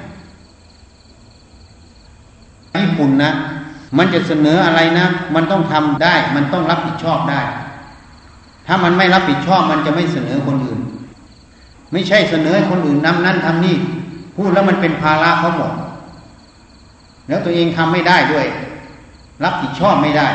[2.82, 3.32] ญี่ปุ่นนะ
[3.98, 5.06] มันจะเสนออะไรนะ
[5.36, 7.42] มันต้องทำได้ มันต้องรับผิดชอบได้
[8.68, 10.80] ถ้ามันไม่รับผิดชอบมันจะไม่เสนอคนอื่น
[11.92, 13.76] ไม่ใช่เสนอคนอื่นนำนั่นทำนี่
[14.36, 15.72] พูดแล้วมันเป็นภาระเขาหมด
[17.28, 18.46] แล้วตัวเองทำไม่ได้ด้วย
[19.44, 20.28] รับผิดชอบไม่ได้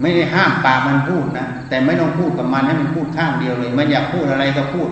[0.00, 4.88] ไม่ได้ห้ามปากมันพูดนะแต่ไม่ต้องพูดกับมันให้มันพูดข้างเดียวเลย มันอยากพูดอะไรก็พูด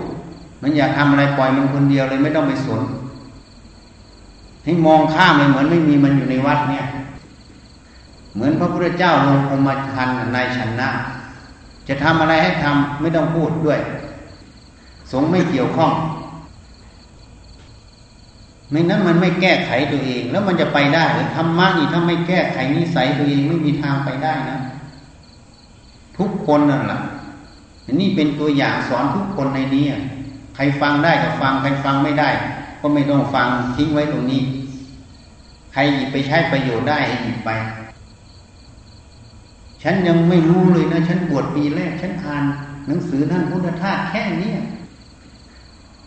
[0.63, 2.83] มันอยากทำอะไรปล่อยมันคนเดียวเลยไม่ต้องไปสน
[4.65, 6.85] ให้มองข้ามเลยเหมือนไม่มีมันอยู่ในวัดเนี่ย
[8.35, 10.91] เหมือนพระพุทธเจ้าลงอมทันในชันนา
[11.89, 13.79] จะทำอะไรให้ทำไม่ต้องพูดด้วย
[15.13, 15.93] สงไม่เกี่ยวข้อง
[18.71, 24.59] ไม่นั้นมันไม่แก้ไขตัวเอง แล้วมันจะไปได้หรือธรรมะนี่ถ้าไม่แก้ไขนิสัยตัวเองไม่มีทางไปได้นะ
[26.19, 27.01] ทุกคนนั่นแหละ
[28.01, 29.85] นี่เป็นตัวอย่างสอนทุกคนในนี้
[30.55, 32.31] ใครฟังได้ก็ฟังใครฟังไม่ได้
[32.81, 34.43] ก็ไม่ต้องฟังทิ้งไว้ตรงนี้
[35.73, 37.51] ใครหยิบไปใช้ประโยชน์ได้หยิบไป
[39.83, 42.45] ฉันยังไม่รู้เลยนะ ฉันบวชปีแรก ฉันอ่าน
[42.87, 44.53] หนังสือท่านพุทธทาสแค่นี้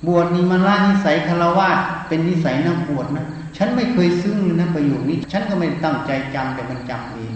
[0.07, 1.69] บวชนี่มันละนิสัยคารวะ
[2.07, 3.25] เป็นนิสัยนักบวชนะ
[3.57, 7.33] ฉันไม่เคยซึ้งเลยนะประโยคนี้ ฉันก็ไม่ตั้งใจจำแต่มันจำเอง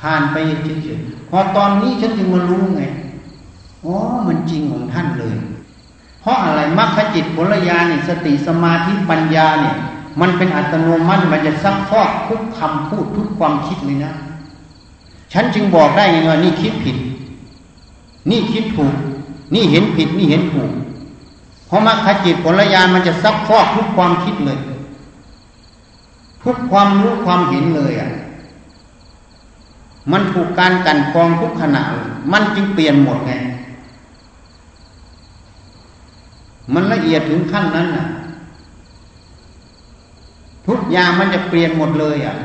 [0.00, 2.82] ผ่านไปเฉยๆพอตอนนี้ฉันจึงมารู้ไง
[3.84, 5.36] อ๋อมันจริงของท่านเลย
[6.20, 9.76] เพราะอะไรมรรคจิตผลญาณนี่ยสติสมาธิปัญญาเนี่ย
[10.20, 14.12] มันเป็นอัตโนมัติมันจะซักฟอกทุกคำพูดทุกความคิดเลยนะ
[15.32, 16.96] ฉันจึงบอกได้ไงว่านี่คิดผิด
[18.30, 18.94] นี่คิดถูก
[19.54, 20.70] นี่เห็นผิดนี่เห็นถูก
[21.66, 24.58] เพราะมรรคจิตผลญาณมันจะซับฟอกทุกความคิดเลย
[26.44, 28.10] ทุกความรู้ความเห็นเลยอะ
[30.12, 31.82] มันถูกการกันกองทุกขณะ
[32.32, 33.32] มันจึงเปลี่ยนหมดไง
[36.74, 38.06] มันละเอียดถึงขั้นนั้นน่ะ
[40.66, 42.36] ทุกอย่างมันจะเปลี่ยนหมดเลยอะ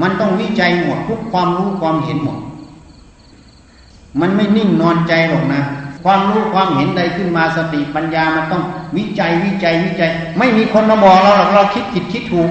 [0.00, 2.38] มันต้องวิจัยหมดทุกความรู้ความเห็นหมด
[4.20, 5.60] มันไม่นิ่งนอนใจหรอกนะ
[6.04, 8.62] ความรู้ความเห็นใดขึ้นมาสติปัญญามันต้อง
[8.96, 12.50] วิจัยวิจัยวิจัย ไม่มีคนมาบอกเราหรอกเราคิดผิดคิดถูก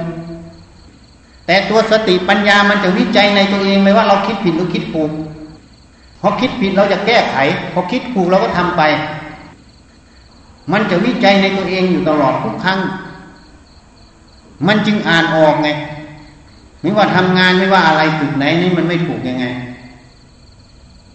[1.50, 5.12] แต่ตัวสติปัญญามันจะวิจัยในตัวเองเลยว่าเราคิดผิดหรือคิดถูก
[6.22, 7.36] พอคิดผิดเราจะแก้ไข
[7.74, 8.82] พอคิดถูกเราก็ทำไป
[10.72, 12.80] มันจะวิจัยในตัวเองอยู่ตลอดทุกครั้ง
[14.68, 15.70] มันจึงอ่านออกไง
[16.82, 19.46] ไม่ว่าทำงานไม่ว่าอะไรจุดไหนนี่มันไม่ถูกยังไง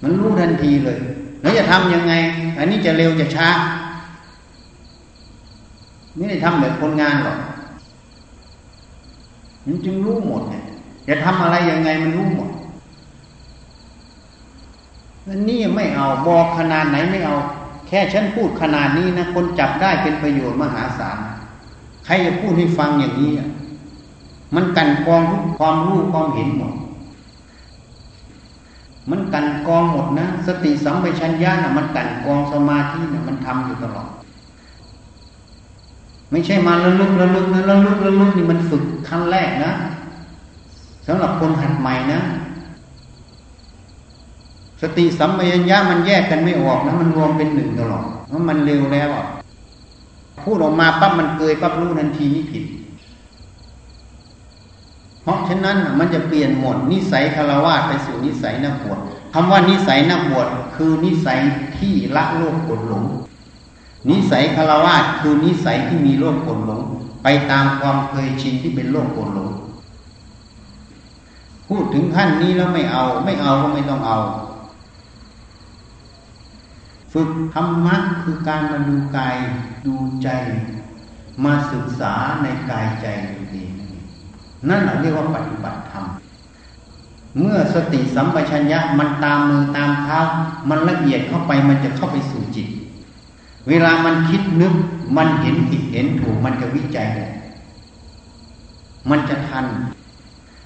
[0.02, 0.98] มันรู้ทันทีเลย
[1.42, 2.14] แล้วจะทํำยังไง
[2.58, 3.48] อันนี้จะเร็วจะช้า
[6.16, 7.38] ไม่ได้ทำแบบคนงานหรอก
[9.66, 10.54] มันจึงรู้หมดไง
[11.08, 12.48] จะทำอะไรยังไงมันรู้หมด
[15.28, 17.36] อันนี้ไม่เอาบอกขนาดไหนไม่เอา
[17.88, 21.18] แค่ฉันพูดขนาดนี้นะคนจับได้เป็นประโยชน์มหาศาล
[22.04, 23.32] ใครจะพูดให้ฟังอย่างนี้
[24.54, 26.72] มันกันกองทุกความรู้ความเห็นหมด
[29.10, 34.08] มันกันกองหมดนะ สติสัมปชัญญะนะมันกันกองสมาธินะมันทำอยู่ตลอด
[36.34, 39.72] ไม่ใช่มาละลึกละลึกนะละลึกละลึกนี่มันฝึกขั้นแรกนะ
[41.06, 42.20] สำหรับคนหัดใหม่นะ
[44.80, 49.26] สติสัมปชัญญะมันแยกกันไม่ออกนะมันรวมเป็นหนึ่งตลอดเพราะมันเร็วแล้วอะ
[50.42, 52.64] พูดออกมาปั๊บมันเกยปั๊บรู้ทันทีนี่ผิด
[55.22, 58.98] เพราะฉะนั้นมันจะเปลี่ยนหมดนิสัยคารวะไปสู่นิสัยนักบวช
[59.32, 61.38] คำว่านิสัยนักบวชคือนิสัย
[61.78, 63.04] ที่ละโลกกดหลง
[64.08, 66.82] นิสัยคารวะคือนิสัยที่มีโลกโกรหลง
[67.22, 69.50] ไปตามความเคยชินที่เป็นโลกโกรหลง
[71.68, 74.18] พูดถึงขั้นนี้แล้วไม่เอา ไม่เอาก็ไม่ต้องเอา
[77.12, 79.36] ฝึกธรรมะคือการมาดูกาย
[79.86, 80.28] ดูใจ
[81.44, 83.70] มาศึกษาในกายใจตัวเอง
[84.68, 86.04] นั่นแหละเรียกว่าปฏิบัติธรรม
[87.38, 90.18] เมื่อสติสัมปชัญญะมันตามมือตามเท้า
[90.68, 92.68] มันละเอียดเข้าไปมันจะเข้าไปสู่จิต
[93.68, 94.74] เวลามันคิดนึก
[95.16, 97.08] มันเห็นผิดเห็นถูก มันจะวิจัย
[99.10, 99.66] มันจะทัน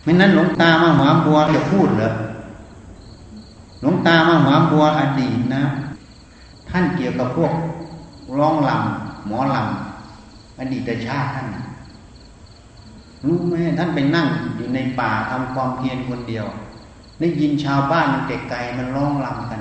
[0.03, 2.11] ไม่นั้นหลวงตามาหาบัวจะพูดเหรอ
[3.81, 5.63] หลวงตามาหาบัวอดีตนะ
[6.71, 7.53] ท่านเกี่ยวกับพวก
[8.39, 11.47] ร้องลำหมอลำอดีตชาติท่าน
[13.25, 16.47] รู้ไหมท่านไปนั่งอยู่ในป่าทำความเพียรคนเดียว
[17.21, 19.61] ได้ยินชาวบ้านมันไกลๆมันร้องลำกัน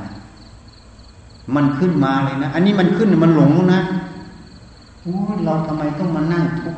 [1.55, 3.81] มันขึ้นมาเลยนะ อันนี้มันขึ้นมันหลงนะ
[5.01, 6.75] โอ้เราทำไมต้องมานั่งทุก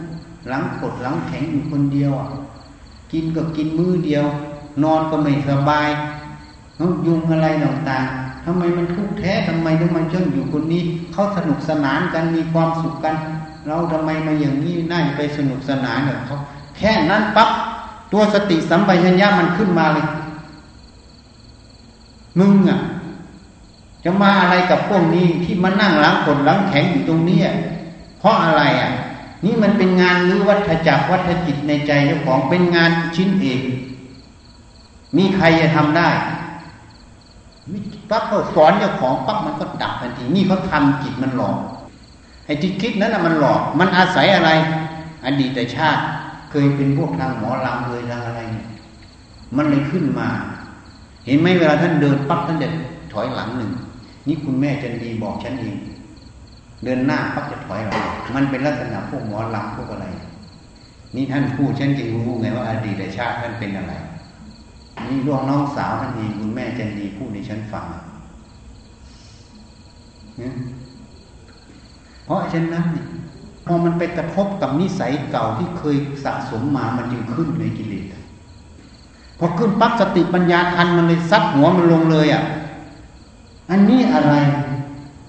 [0.47, 2.27] หลังกดหลังแข็งอยู่คนเดียวอะ
[3.11, 4.25] กินก็กินมือเดียว
[4.83, 5.89] นอนก็ไม่สบาย
[6.79, 10.81] ต้องยุงอะไรต่างๆทำไมมันทุกข์แท้ทำไมต้องมาจนอยู่คนนี้
[11.13, 13.15] เขาสนุกสนานกันมีความสุขกัน
[13.67, 16.37] เราทำไมมาอย่างนี้น่าจะไปสนุกสนานกับเขา
[16.77, 17.49] แค่นั้นปั๊บ
[18.11, 20.05] ตัวสติสัมปชัญญะมันขึ้นมาเลย
[22.39, 22.79] มึงอะ
[24.03, 27.39] จะมาอะไรกับพวกนี้ที่มานั่งหลังกดหลังแข็งอยู่ตรงนี้
[28.19, 28.91] เพราะอะไรอะ
[29.45, 33.61] นี่มันเป็นงานหรือวัฏจักรวัฏจิตในใจเจ้าของเป็นงานชิ้นเอก
[35.17, 36.09] มีใครจะทำได้
[38.09, 41.57] ปั๊บเขาสอนเจ้าของปั๊บมันก็ดับทันทีนี่เขาทาจิตมันหลอก
[42.45, 44.49] ไอ้ที่คิดนั้นน่ะมันหลอก มันอาศัยอะไร
[45.25, 46.01] อดีตชาติ
[46.49, 48.67] เคยเป็นพวกทางหมอลำเคยทางอะไรเนี่ย
[49.55, 50.27] มันเลยขึ้นมา
[51.25, 52.73] เห็นไหมเวลาท่านเดินปั๊บท่านเดิน
[53.13, 53.71] ถอยหลังหนึ่ง
[54.27, 55.75] นี่คุณแม่จันดีบอกฉันเอง
[56.83, 58.03] เดินหน้าปั๊บจะถอยหลัง
[58.35, 60.07] มันเป็นลักษณะพวกหมอลำพวกอะไร
[61.15, 63.93] นี่ท่านพูดฉันจึงรู้ไงว่าอดีตชาติท่านเป็นอะไร
[65.07, 67.85] นี่ร่วงน้องสาวท่านเองคุณแม่จันดีพูดในฉันฟัง
[72.25, 72.85] เพราะฉะนั้น
[73.65, 78.05] พอมันไปกระทบกับนิสัยเก่าที่เคยสะสมมามันจึงขึ้นในกิเลส
[79.39, 82.43] พอขึ้นปั๊บสติปัญญาทันมันเลยซัดหัวมันลงเลยอะ
[83.69, 84.33] อันนี้อะไร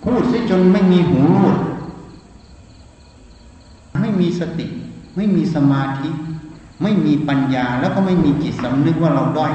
[0.03, 1.57] พูดซิจนไม่มีหูรูด
[4.01, 4.67] ไม่มีสติ
[5.17, 6.09] ไม่มีสมาธิ
[6.83, 9.53] ไม่มีปัญญาแล้วก็ไม่มีจิตสำนึกว่าเราด้อย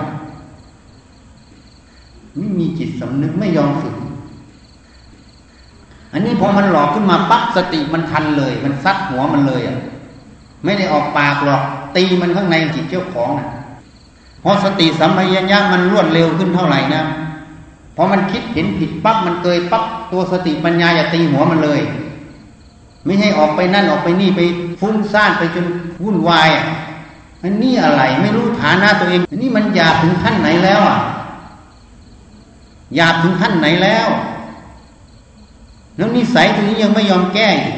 [2.37, 3.95] ไม่มีจิตสำนึกไม่ยอมฝึก
[6.13, 9.79] อันนี้พอมันหลอกขึ้นมาปั๊บสติมันทันเลย มันซัดหัวมันเลยอะ
[10.63, 11.61] ไม่ได้ออกปากหรอก
[11.95, 13.47] ตีมันข้างในจิตเจ้าของนะ
[14.43, 17.03] พอสติสัมปชัญญะมันรวดเร็วขึ้นเท่าไหร่นะ
[17.95, 21.81] พอมันคิดเห็นผิดปั๊บมันเกยปั๊บตัวสติปัญญาอย่าตีหัวมันเลย
[23.05, 24.41] ไม่ให้ออกไปนั่นออกไปนี่ไป
[24.79, 25.65] ฟุ้งซ่านไปจน
[26.03, 26.49] วุ่นวาย
[27.43, 30.97] อันนี้อะไรไม่รู้ฐานะตัวเองอันนี้มันหยาบถึงขั้นไหนแล้วอะ
[32.95, 34.07] หยาบถึงขั้นไหนแล้ว
[35.97, 37.75] แล้วนิสัยตัวนี้ยังไม่ยอมแก้อีก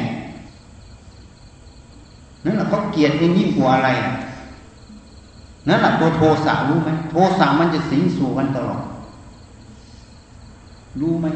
[2.44, 3.88] นั่นแหละเขาเกลียดเองยิ่งกว่าอะไร
[5.68, 8.82] นั่นแหละตัวโทสะรู้ไหมโทสะมันจะสิงสู่กันตลอด
[11.00, 11.26] รู้ไหม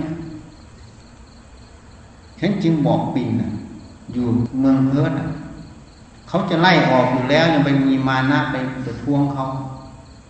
[2.40, 3.50] ฉันจึงบอกปินนะ
[4.12, 4.26] อยู่
[4.60, 5.12] เมืองเพิร์ด
[6.28, 9.44] เขาจะไล่ออกอยู่แล้วยังไปมีมานะไปประทวงเขา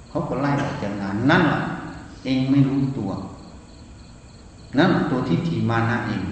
[0.09, 1.61] เขาก็ไล่ออกจากงานนั่นแหละ
[2.25, 3.11] เองไม่รู้ตัว
[4.79, 6.23] นั่นตัวที่ถีมานะเอง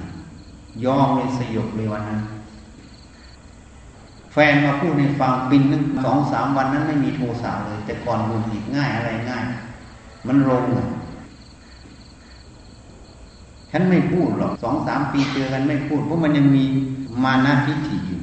[0.85, 2.21] ยอมเลยสยบเลยวันนั้น
[4.33, 9.45] แฟนมาพูดในฟังปินนึงสองสามวันนั้นไม่มีโทรสะเลย แต่ก่อนมุนอีกง่ายอะไรง่าย
[10.27, 10.65] มันลง
[13.71, 16.65] ฉันไม่พูดหรอกสองสามปีเจอกันไม่พูด เพราะมันยังมี
[17.25, 18.21] มานะทิฏฐิอยู่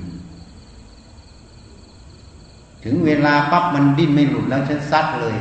[2.84, 5.38] ถึงเวลาปั๊บมันดิ้นไม่หลุดแล้วฉันซัดเลย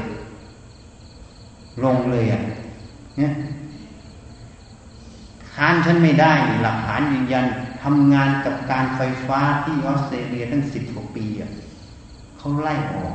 [1.82, 2.42] ลงเลยอะ
[3.16, 3.32] เนี่ย
[5.54, 7.44] ค้านฉันไม่ได้หลักฐานยืนยัน
[7.82, 11.50] ทำงานกับการไฟฟ้าที่ออสเตรเลียตั้งสิบกว่าปีอะ
[12.38, 13.14] เขาไล่ออก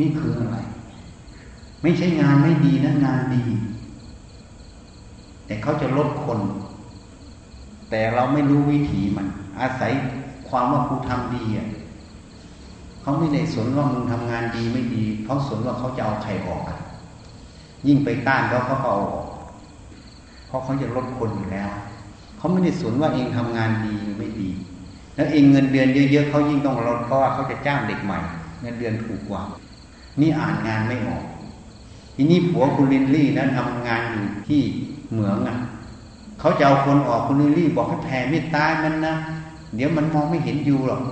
[0.00, 0.56] นี่คืออะไร
[1.82, 3.44] ไม่ใช่งานไม่ดีนะงานดี
[5.46, 6.40] แต่เขาจะลดคน
[7.90, 9.26] แต่เราไม่รู้วิถีมัน
[9.60, 9.92] อาศัย
[10.48, 11.68] ความว่าครูทำดีอะ
[13.02, 16.62] เขาไม่ได้สนว่ามึงทำงานดีไม่ดี เขาสนว่าเขาจะเอาใครออก
[17.86, 19.26] ยิ่งไปต้านเขาเขาเอาออก
[20.46, 21.70] เพราะเขาจะลดคนอยู่แล้ว
[22.38, 24.50] เขาไม่ได้สนว่าเองทำงานดีไม่ดี
[25.16, 28.18] แล้วเองเงินเดือนเยอะๆเขายิ่งต้องลดเพราะว่าเขาจะจ้างเด็กใหม่
[28.60, 29.42] เงินเดือนถูกกว่า
[30.20, 31.24] นี่อ่านงานไม่ออก
[32.16, 34.62] ทีนี้ผัวคุณลินลี่นั้นทำงานอยู่ที่
[35.12, 35.56] เหมืองอะ
[36.40, 39.14] เขาจะเอาคนออกคุณลินลี่บอกให้แผ่เมตตามันนะ
[39.74, 41.02] เดี๋ยวมันมองไม่เห็นอยู่หรอก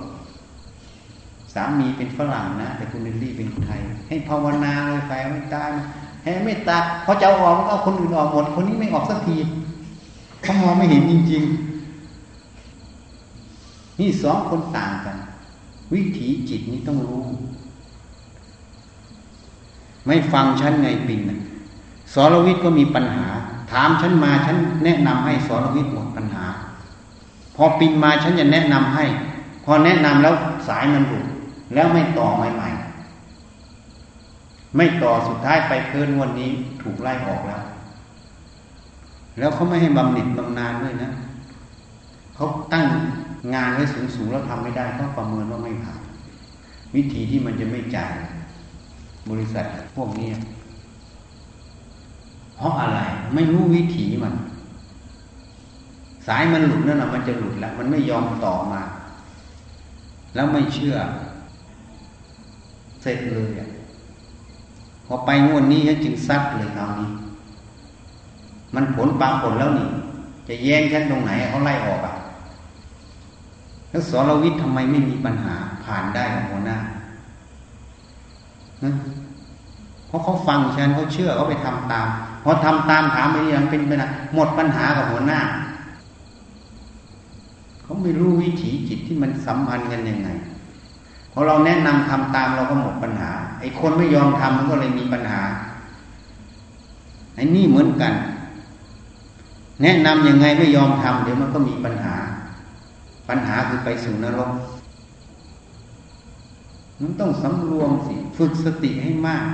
[1.53, 5.61] สามีเป็นฝรั่งนะ แต่คุณลินลี่เป็นคนไทย ให้ภาวนาเลยแผ่เมตตา
[6.21, 9.37] แผ่เมตตาเขาจะเอาออกเอาคนอื่นออกหมดคนนี้ไม่ออกสักที
[10.43, 11.43] เขามองไม่เห็นจริง
[13.11, 15.17] ๆ นี่สองคนต่างกัน
[15.93, 17.25] วิถีจิตนี้ต้องรู้
[20.05, 21.39] ไม่ฟังฉันไงปินนะ
[22.13, 23.27] สรวิทย์ก็มีปัญหา
[23.71, 26.45] ถามฉันมาฉันแนะนำให้สรวิทย์หมดปัญหา
[27.55, 29.05] พอปินมาฉันจะแนะนำให้
[29.65, 30.35] พอแนะนำแล้ว
[30.67, 31.25] สายมันหลุด
[31.73, 36.49] แล้วไม่ต่อใหม่ๆไม่ต่อสุดท้ายไปเพิ่นวันนี้
[36.81, 37.63] ถูกไล่ออกแล้ว
[39.37, 41.11] แล้วเขาไม่ให้บำเหน็จบำนาญด้วยนะ
[42.35, 42.85] เขาตั้ง
[43.53, 43.83] งานไว้
[44.15, 46.01] สูงๆแล้วทำไม่ได้ต้องประเมินว่าไม่ผ่าน
[46.95, 48.13] วิธีที่มันจะไม่จ่าย
[49.29, 50.29] บริษัทพวกนี้
[52.55, 52.99] เพราะอะไร
[53.33, 54.33] ไม่รู้วิถีมัน
[56.27, 58.81] สายมันหลุดนั่นแหละมันจะหลุดแล้ว มันไม่ยอมต่อมา
[60.35, 60.95] แล้วไม่เชื่อ
[63.01, 63.69] เสร็จเลยอะ
[65.05, 67.09] พอไปงวดนี้ฉันจึงซัดเลยคราวนี้
[68.75, 69.87] มันผลปรากฏแล้วนี่
[70.47, 72.15] จะแย่งฉันตรงไหนเขาไล่ออกอะ
[73.89, 76.77] แล้วสรวิทย์ทำไมไม่มีปัญหาผ่านได้กับหัวหน้า
[80.07, 82.07] เพราะเขาฟังฉันเขาเชื่อเขาไปทำตาม
[82.47, 85.39] พอทำตามถามไปยังเป็นไปนะหมดปัญหากับหัวหน้า
[87.81, 90.29] เขาไม่รู้วิถีจิตที่มันสัมพันธ์กันยังไง
[91.31, 95.41] พอเราแนะนำทำตามเราก็หมดปัญหา ไอ้คนไม่ยอมทำมันก็เลยมีปัญหา
[97.35, 98.13] ไอ้นี่เหมือนกัน
[99.81, 102.15] แนะนำยังไงไม่ยอมทำเดี๋ยวมันก็มีปัญหา
[103.29, 104.51] ปัญหาคือไปสู่นรก
[107.01, 109.45] มันต้องสำรวมสิ ฝึกสติให้มาก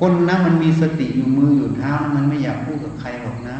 [0.00, 3.56] คนนะมันมีสติอยู่มืออยู่เท้า มันไม่อยากพูดกับใครหรอกนะ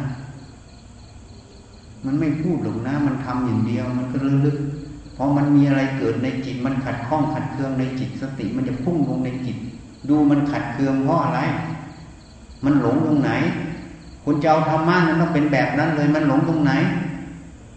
[2.05, 9.57] มันไม่พูดหรอกนะ มันทำอย่างเดียว มันก็ลึกๆพอมันมีอะไรเกิดในจิต มันขัดข้องขัดเคืองในจิต สติมันจะพุ่งลงในจิต
[10.09, 11.39] ดูมันขัดเคืองเพราะอะไร
[12.65, 13.31] มันหลงตรงไหน
[14.23, 16.71] คุณจะเอาธรรมะนั้นต้องเป็นแบบนั้นเลย มันหลงตรงไหน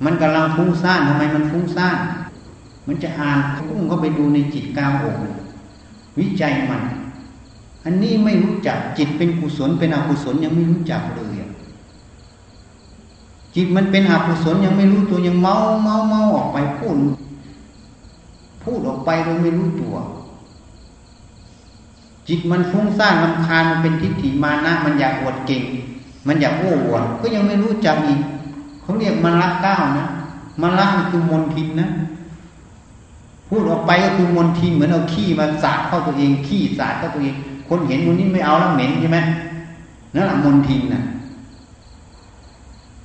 [0.04, 1.98] มันกำลังฟุ้งซ่านทำไมมันฟุ้งซ่าน
[2.86, 5.16] มันจะอ่านพุ่งเข้าไปดูในจิตกลางอก
[6.18, 6.82] วิจัยมัน
[7.84, 11.34] อันนี้ไม่รู้จักจิตเป็นกุศลเป็นอกุศลยังไม่รู้จักเลย
[13.54, 16.96] จิตมันเป็นอกุศลยังไม่รู้ตัวยังเมาเมาเมาออกไปพูด
[18.62, 19.94] พูดออกไปโดยไม่รู้ตัว
[22.28, 25.62] จิตมันฟุ้งซ่านลำคาญมันเป็นทิฏฐิมานะ มันอยากอวดเก่ง
[26.26, 28.20] มันอยากโอ้อวดก็ยังไม่รู้จักอีก
[28.82, 30.06] เขาเรียกมันละก้าวนะ
[30.60, 31.88] มันละคือมนทินนะ
[33.48, 37.34] พูดออกไปก็คือมลทินเหมือนเอาขี้มาสาดเข้าตัวเองขี้สาดเข้าตัวเอง
[37.68, 39.18] คนเห็นคนนี้ไม่เอาแล้วเหม็นใช่ไหม
[40.14, 41.02] นั่นแหละมลทินนะ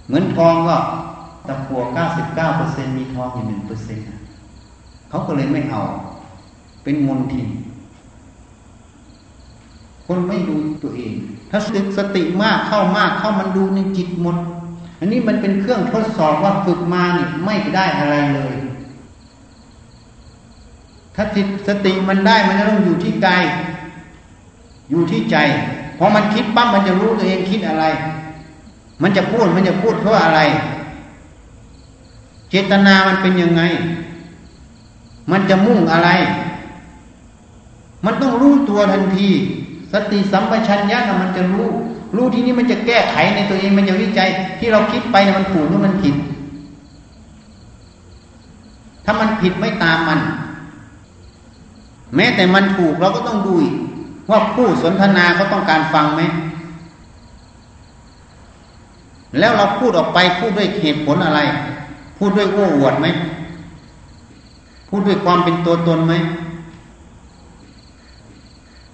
[0.08, 0.78] เหมือนทองก็
[1.48, 4.00] ตะกัวเก้าสิบเก้าเปอร์เซ็นมีทองอยู่หนึ่งเปอร์เซ็น
[5.10, 5.82] เขาก็เลยไม่เอา
[6.84, 7.48] เป็นมนทิน
[10.06, 11.14] คนไม่ดูตัวเอง
[11.50, 14.38] ถ้าสึกสติมากเข้ามากเข้ามันดูในจิตหมด
[15.00, 18.56] อันนี้มันเป็นเครื่องทดสอบว่าฝึกมาเนี่ยไม่ได้อะไรเลย
[21.16, 23.44] ถ้าจิตสติมันได้มันจะต้องอยู่ที่กาย
[24.90, 25.38] อยู่ที่ใจ
[25.98, 27.86] พอมันคิดปั๊บมันจะรู้ตัวเองคิดอะไร
[29.02, 30.40] มันจะพูดมันจะพูดเพราะอะไร
[32.50, 33.62] เจตนามันเป็นยังไง
[35.32, 36.10] มันจะมุ่งอะไร
[38.06, 39.30] มันต้องรู้ตัวทันที
[39.94, 41.68] สติสัมปชัญญะมันจะรู้
[42.16, 44.30] รู้ที่นี้มันจะแก้ไขในตัวเองมันจะวิจัย
[44.60, 46.16] ที่เราคิดไปมันถูกหรือมันผิด
[49.06, 50.20] ถ้ามันผิดไม่ตามมัน
[52.16, 53.76] แม้แต่มันถูกเราก็ต้องดูอีก
[54.30, 56.22] ว่าผู้สนทนาเขาต้องการฟังไหม
[59.40, 61.40] แล้วเราพูดออกไปพูดด้วยเหตุผลอะไร
[62.18, 63.08] พูดด้วยโอ้อวดไหม
[64.90, 66.14] พูดด้วยความเป็นตัวตนไหม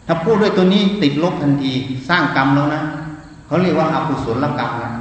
[0.07, 1.71] ถ้าพูดด้วยตัวนี้ติดลบทันที
[2.09, 2.81] สร้างกรรมแล้วนะ
[3.45, 4.91] เขาเรียกว่าอาภุศลกรรมนะ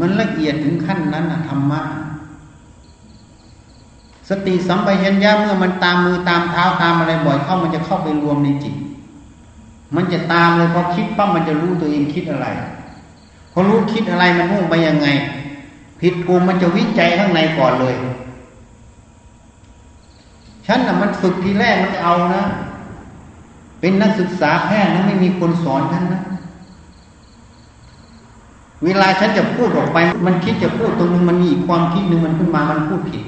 [0.00, 1.80] มันละเอียดถึงขั้นนั้นนะธรรมะ
[4.28, 8.74] สติสัมปชัญญะเมื่อมันตามมือตามเท้าตามอะไรบ่อยเข้ามันจะเข้าไปรวมในจิต
[9.94, 12.46] มันจะตามเลยพอคิดปั๊บมันจะรู้ตัวเองคิดอะไร
[13.52, 15.06] พอรู้คิดอะไรมันมุ่งไปยังไง
[16.00, 17.94] ผิดกูมันจะวิจัยข้างในก่อนเลย
[20.66, 22.42] ฉันน่ะมันฝึกทีแรกมันเอานะ
[23.80, 26.22] เป็นนักศึกษาแพทย์นะไม่มีคนสอนฉันนะ
[28.84, 33.22] เวลาฉันจะพูดออกไป มันคิดจะพูดตรงนึงมันมีความคิดหนึ่งมันขึ้นมามันพูดผิด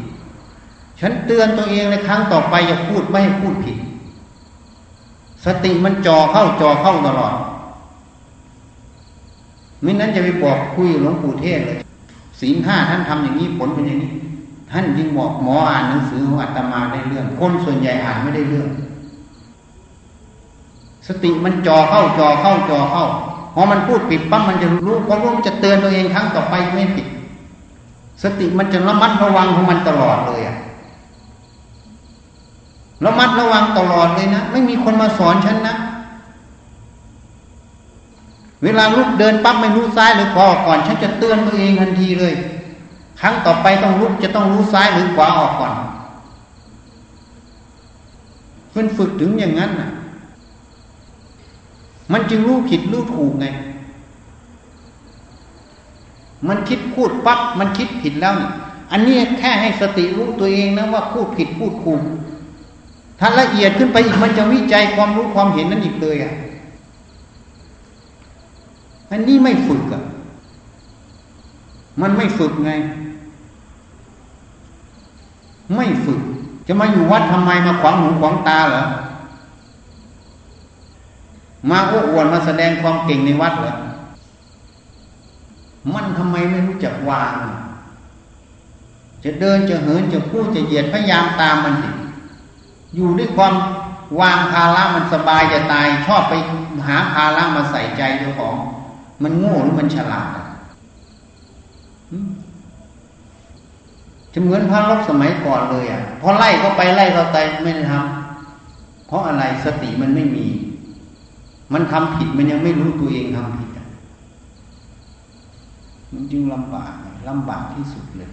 [1.00, 3.76] ฉันเตือนตัวเองในครั้งต่อไปอย่าพูดไม่ให้พูดผิด
[5.44, 7.34] สติมันจ่อเข้าจ่อเข้าตลอด
[9.82, 11.78] ไม่นั้นจะไปบอกคุยหลวงปู่เทศเลย
[12.40, 14.12] ศีลห้าท่านทำอย่างนี้ผลเป็นอย่างนี้
[14.70, 18.68] ท่านยิ่งบอกหมออ่านหนังสือของอาตมาได้เรื่อง คนส่วนใหญ่อ่านไม่ได้เรื่อง
[21.08, 23.04] สติมันจ่อเข้าจ่อเข้าจ่อเข้า
[23.54, 27.06] พอมันพูดผิดปั๊บมันจะรู้พอรู้จะเตือนตัวเองครั้งต่อไปไม่ผิด
[28.22, 30.56] สติมันจะระมัดระวังของมันตลอดเลยอะ
[33.04, 35.76] ระมัดระวังตลอดเลยนะไม่มีคนมาสอนฉันนะ
[38.62, 42.34] เวลาลุกเดินปั๊บไม่รู้ซ้ายหรือขวาออกก่อน ฉันจะเตือนตัวเองทันทีเลย
[43.20, 45.72] ครั้งต่อไปต้องลุกจะต้องรู้ซ้ายหรือขวาออกก่อน
[48.70, 49.90] เพื่อนฝึกถึงอย่างนั้นน่ะ
[52.12, 53.46] มันจึงรู้ผิดรู้ถูกไง
[56.48, 58.48] มันคิดพูดปั๊บมันคิดผิดแล้วนี่
[58.92, 62.02] อันนี้แค่ให้สติรู้ตัวเองนะว่าพูดผิดพูดถูก
[63.18, 66.34] ถ้าละเอียดขึ้นไปอีกมันจะวิจัยความรู้ความเห็นนั้นอีกเลยอะ
[69.10, 70.02] อันนี้ไม่ฝึกอะ
[72.00, 72.72] มันไม่ฝึกไง
[75.76, 76.20] ไม่ฝึก
[76.66, 78.84] จะมาอยู่วัดทำไมมาขวางหูขวางตาเหรอ
[81.70, 83.74] มาโอ้อวดมาแสดงความเก่งในวัดเหรอ
[85.94, 87.34] มันทำไมไม่รู้จักวาง
[89.24, 91.88] จะเดินจะเหินจะพูดจะเหยียดพยายามตามมันสิ
[92.94, 93.54] อยู่ด้วยความ
[94.20, 96.34] วางภาระมันสบายจะตาย ชอบไป
[96.88, 98.54] หาภาระมาใส่ใจเจ้าของ
[99.22, 100.28] มันโง่หรือมันฉลาด
[104.32, 110.46] จะเหมือนพระลบสมัยก่อนเลยอะพอไล่ก็ไปไล่ก็ไปไม่ได้ทำเพราะอะไรสติมันไม่มี
[111.72, 113.68] มันทำผิดมันยังไม่รู้ตัวเองทำผิด
[116.12, 116.92] มันจึงลำบาก
[117.28, 118.30] ลำบากที่สุดเลย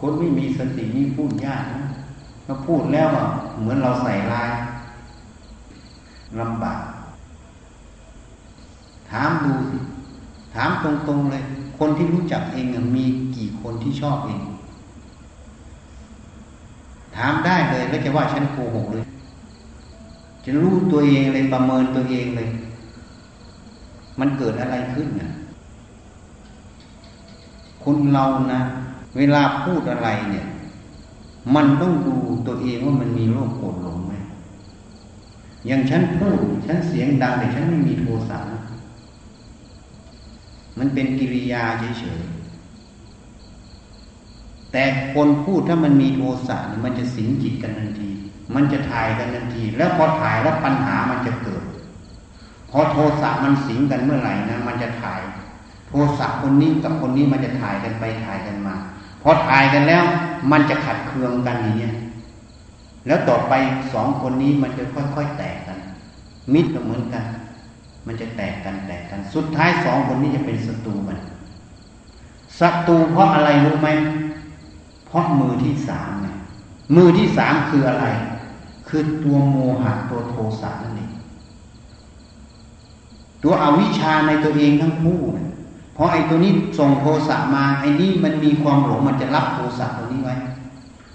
[0.00, 1.84] คนไม่มีสตินี่พูดยากนะ
[2.52, 3.26] เราพูดแล้วอะ
[3.60, 4.50] เหมือนเราใส่ลาย
[6.40, 6.80] ลำบาก
[9.10, 9.78] ถามดูสิ
[10.54, 11.42] ถามตรงๆเลย
[11.78, 13.04] คนที่รู้จักเองมี
[13.36, 14.40] กี่คนที่ชอบเอง
[17.16, 19.04] ถามได้เลยแล้วจะว่าฉันโกหกเลย
[20.44, 22.48] จะรู้ตัวเองเลยประเมินตัวเองเลย
[24.20, 25.30] มันเกิดอะไรขึ้นนะ
[27.84, 28.60] คนเรานะ
[29.16, 30.46] เวลาพูดอะไรเนี่ย
[31.54, 32.16] มันต้องดู
[32.46, 34.14] ตัวเองว่ามันมีโรคโกรธหลงไหม
[35.66, 38.38] อย่างฉันพูดฉันเสียงดังแต่ฉันไม่มีโทสะ
[40.78, 41.62] มันเป็นกิริยา
[41.98, 42.32] เฉยๆ
[44.72, 44.82] แต่
[45.14, 48.10] คนพูดถ้ามันมีโทสะมันจะสิงจิตกันทันที
[48.54, 51.62] มันจะถ่ายกันทันที แล้วพอถ่ายแล้วปัญหามันจะเกิด
[52.70, 55.20] พอโทสะมันสิงกันเมื่อไหร่นะมันจะถ่าย
[55.88, 58.74] โทสะคนนี้กับคนนี้มันจะถ่ายกันไปถ่ายกันมา
[59.22, 60.04] พอถ่ายกันแล้ว
[60.50, 61.90] มันจะขัดเคืองกันอย่างนี้
[63.06, 63.52] แล้วต่อไป
[63.92, 65.78] สองคนนี้มันจะค่อยๆแตกกัน
[66.52, 67.24] มิตรก็เหมือนกัน
[68.06, 71.18] มันจะแตกกันแตกกัน สุดท้ายสองคนนี้จะเป็นศัตรูกัน
[72.60, 73.88] ศัตรูเพราะอะไรรู้ไหม
[75.06, 76.28] เพราะมือที่สามไง
[76.96, 78.06] มือที่สามคืออะไร
[78.88, 81.10] คือตัวโมหะตัวโทสะนั่นเอง
[83.42, 85.20] ตัวอวิชชาในตัวเองทั้งคู่
[85.51, 90.34] เเพราะไอ้ตัวนี้ส่งโทสะมาไอ้นี่มันมีความหลงมันจะรับโทสะตัวนี้ไว้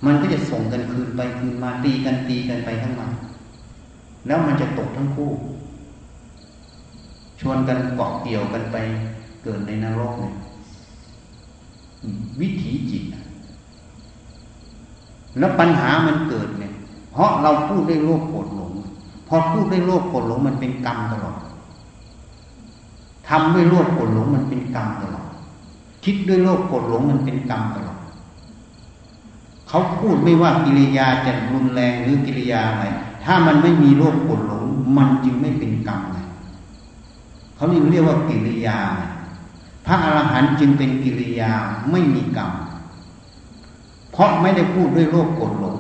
[0.06, 3.10] มันก็จะส่งกันคืนไปคืนมาตีกันตีกันไปทั้งวัน
[4.28, 5.32] แล้วมันจะตกทั้งคู่
[7.40, 8.78] ชวนกันเกาะเกี่ยวกันไป
[9.44, 10.34] เกิดในนรกเนี่ย
[12.40, 13.04] วิถีจิต
[15.40, 16.74] แล้วปัญหามันเกิดเนี่ย
[17.14, 18.72] เพราะเราพูดได้โลภโกรธหลง
[19.28, 21.36] พอพูดได้โลภโกรธหลงมันเป็นกรรมตลอด
[23.30, 25.28] ทำด้วยโลภโกรธหลงมันเป็นกรรมตลอด
[26.04, 28.00] คิดด้วยโลภโกรธหลงมันเป็นกรรมตลอด
[29.68, 32.86] เขาพูดไม่ว่ากิริยาจะรุนแรงหรือกิริยาอะไร
[33.24, 34.64] ถ้ามันไม่มีโลภโกรธหลง
[34.98, 36.18] มันจึงไม่เป็นกรรมไง
[37.56, 39.02] เขานี่เรียกว่ากิริยาไง
[39.86, 41.52] พระอรหันต์จึงเป็นกิริยา
[41.92, 42.52] ไม่มีกรรม
[44.12, 45.76] เพราะไม่ได้พูดด้วยโลภโกรธหลง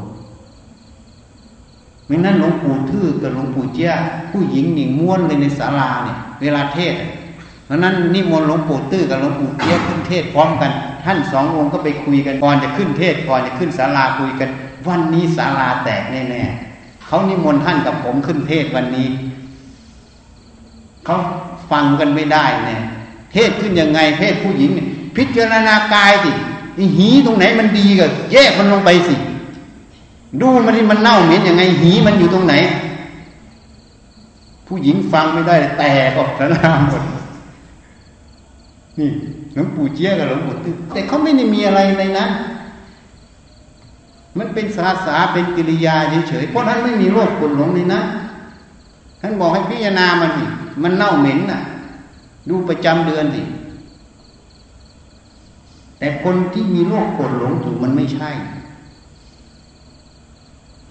[2.06, 3.94] ไม่นั้นหลวงปู่ทื่อกับหลวงปู่เจ้า
[4.32, 6.94] ผู้หญิงหนิงม้วนเลยในศาลาเนี่ย เวลาเทศ
[7.68, 10.72] เพราะนั้นนิมนต์หลวงปู่ตื้อกับหลวงปู่เจี๊ยขึ้นเทศพร้อมกัน
[11.06, 14.50] ท่านสององค์ก็ไปคุยกันก่อนจะขึ้นเทศก่อนจะขึ้นศาลาคุยกัน
[14.88, 19.08] วันนี้ศาลาแตกแน่ๆเขานิมนต์ท่านกับผมขึ้นเทศวันนี้
[21.06, 21.18] เขา
[21.72, 22.82] ฟังกันไม่ได้เนี่ย
[23.34, 24.70] เทศขึ้นยังไงเทศผู้หญิง
[25.18, 26.32] พิจารณากายสิ
[26.98, 29.16] หีตรงไหนมันดีก็แยกมันลงไปสิ
[30.42, 32.56] ดูมันที่มันเน่าเหม็นยังไงหีมันอยู่ตรงไหน
[34.68, 37.04] ผู้หญิงฟังไม่ได้แตกออกสนามหมด
[39.00, 39.10] นี่
[39.54, 42.30] หลวงปู่เจี๊ยกับหลวงปู่ตื้อแต่เขาไม่ได้มีอะไรในนั้น
[44.38, 45.96] มันเป็นสาสาเป็นกิริยา
[46.30, 48.06] เฉยๆเพราะท่านไม่มีโรคกดหลงในนั้น
[49.22, 50.44] ท่านบอกให้พิจารณามันสิ
[50.84, 51.62] มันเน่าเหม็นน่ะ
[52.50, 53.42] ดูประจำเดือนสิ
[56.00, 58.30] แต่คนที่มีโรคกดหลงถูกมันไม่ใช่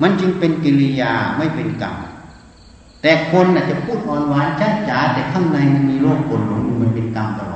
[0.02, 1.96] มันจึงเป็นกิริยาไม่เป็นกรรม
[3.02, 7.52] แต่คนน่ะจะพูดอ่อนหวานช้าจ๋าแต่ข้างในมันมีโรคกดหลงมันเป็นกรรมตล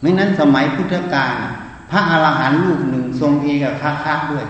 [0.00, 1.34] ไม่นั้นสมัยพุทธกาล
[1.90, 4.44] พระอรหันต์รูปหนึ่งทรงเอกคาคาด้วย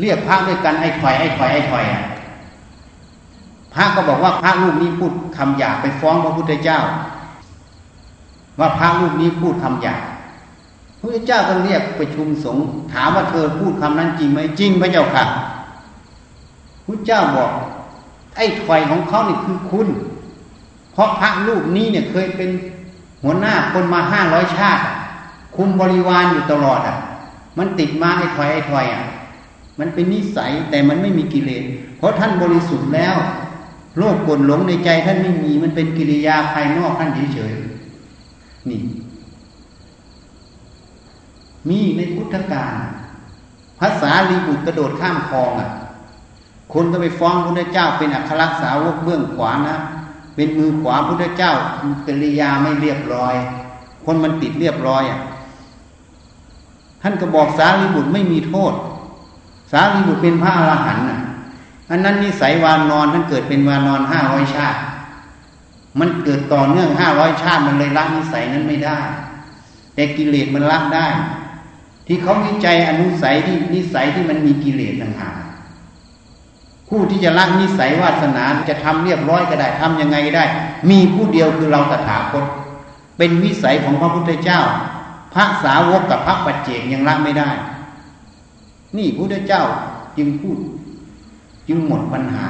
[0.00, 2.02] เรียกพระด้วยกันไอ้ถอยไอ้ถอยไอ้ถอยอะ
[3.74, 6.80] พระก็บอกว่าพระรูปนี้พูดคำหยาบไปฟ้องพระพุทธเจ้า
[8.58, 10.02] ว่าพระรูปนี้พูดคำหยาบ
[10.98, 15.24] พระพุทธเจ้าก็เรียกประชุมสงฆ์ถามว่าเธอพูดคำนั้นจริงไหมจริงพระเจ้าค่ะ
[16.86, 17.50] พระเจ้าบอก
[18.36, 19.88] ไอ้ถอยของเขานี่คือคุณ
[20.92, 22.50] เพราะพระรูปนี้เนี่ยเคยเป็น
[23.26, 24.82] หัวหน้าคนมาห้าร้อยชาติ
[25.56, 26.96] คุมบริวารอยู่ตลอดอะ
[27.58, 29.02] มันติดมาไอ้ถอยไอ้ถอยอะ
[29.78, 31.64] มันเป็นนิสัยแต่มันไม่มีกิเลส
[31.98, 33.14] เพราะท่านบริสุทธิ์แล้ว
[33.98, 38.80] โลภกดหลงในใจท่านไม่มีมันเป็นกิริยาภายนอกท่านเฉยๆนี่
[41.68, 42.74] มีในพุทธการ
[43.80, 45.70] ภาษาลีบุตรกระโดดข้ามคลองอะ
[46.72, 49.76] คนก็ไปฟ้องพระเจ้าเป็นอัครสาวกเบื้องขวานะ
[50.36, 51.52] เป็นมือขวาพุทธเจ้า
[52.06, 53.34] กิริยาไม่เรียบร้อย
[54.04, 55.20] คนมันติดเรียบร้อยอะ
[57.02, 58.72] ท่านก็บอกสารีบุตรไม่มีโทษ
[59.72, 61.20] สารีบุตรเป็นพระอรหันต์อะ
[61.90, 64.78] อันนั้นนิสัยวานอนท่านเกิดเป็นวานอนห้าร้อยชาติ
[65.98, 68.98] มันเกิดต่อเนื่องห้าร้อยชาติมันเลยละนิสัยนั้นไม่ได้
[69.94, 71.06] แต่กิเลสมันละได้
[72.06, 75.36] ที่เขาวิจัยอนุสัยที่นิสัยที่มันมีกิเลสต่างหาก
[76.88, 80.44] ผู้ที่จะละนิสัยวาสนาจะทำเรียบร้อยก็ได้ทำยังไงก็ได้
[80.90, 82.44] มีผู้เดียวคือเราตถาคต
[83.18, 84.60] เป็นวิสัยของพระพุทธเจ้า
[85.34, 87.50] พระสาวกกับพระปัจเจกยังละไม่ได้
[88.96, 89.62] นี่พระพุทธเจ้า
[90.18, 90.58] จึงพูด
[91.68, 92.48] จึงหมดปัญหา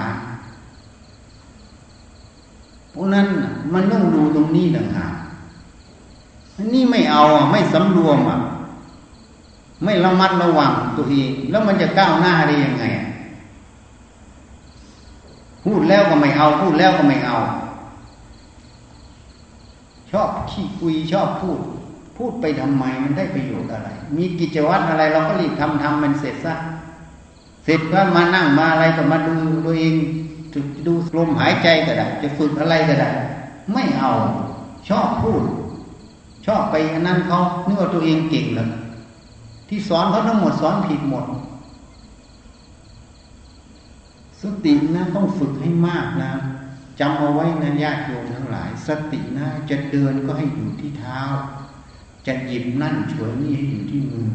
[2.91, 3.27] เพราะนั้น
[3.73, 5.13] มันต้องดูตรงนี้ต่างหาก
[6.65, 8.39] นนี้ไม่เอาอะไม่สำรวมอะ
[9.85, 12.85] ไม่ระมัดระวังตัวเอง แล้วมันจะก้าวหน้าได้ยังไง
[15.67, 17.39] พูดแล้วก็ไม่เอา พูดแล้วก็ไม่เอา
[20.13, 21.61] ชอบขี้คุยชอบพูด
[22.17, 26.55] พูดไปทำไมมันได้ประโยชน์อะไร มีกิจวัตรอะไร เราก็รีบทำทำมันเสร็จซะ
[27.65, 29.35] เสร็จก็มานั่งมาอะไรก็มาดู
[29.67, 29.95] ตัวเอง
[30.87, 33.11] ดูลมหายใจก็ได้จะฝึกอะไรก็ได้
[33.73, 34.13] ไม่เอา
[34.89, 35.43] ชอบพูด
[36.47, 38.69] ชอบไปอันนั้นเขานึกว่าตัวเองเก่งเลย
[39.69, 41.25] ที่สอนเขาทั้งหมดสอนผิดหมด
[44.47, 46.33] สตินะต้องฝึกให้มากนะ
[47.01, 51.21] จำเอาไว้นะญาติโยมทั้งหลาย สตินะจะเดินก็ให้อยู่ที่เท้า
[52.27, 54.29] จะหยิบนั่นฉวยนี่ให้อยู่ที่มือ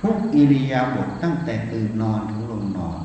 [0.00, 3.00] ทุกอิริยาบถตั้งแต่ตื่นนอนถึงลงนอน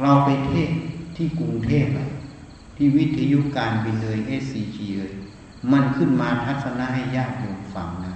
[0.00, 0.70] เราไปเทศ
[1.16, 1.86] ที่กรุงเทพ
[2.76, 5.12] ที่วิทยุการบินเลยเอสซีเลย
[5.72, 8.14] มันขึ้นมาทัศนะให้ญาติโยมฟังนะ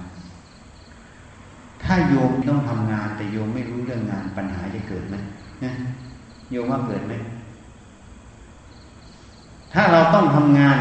[1.83, 5.15] ถ้าโยมต้องทำงานแต่โยมไม่รู้เรื่องงานปัญหาจะเกิดไหม
[5.63, 5.73] นะ
[6.51, 7.13] โยมว่าเกิดไหม
[9.73, 10.77] ถ้าเราต้องทำงาน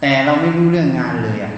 [0.00, 1.54] แต่เราไม่รู้เรื่องงานเลยอะ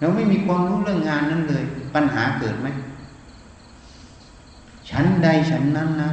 [0.00, 1.62] เราไม่มีความรู้เรื่องงานนั้นเลย
[1.94, 2.66] ปัญหาเกิดไหม
[4.90, 6.10] ฉันใดฉันนั้นนะ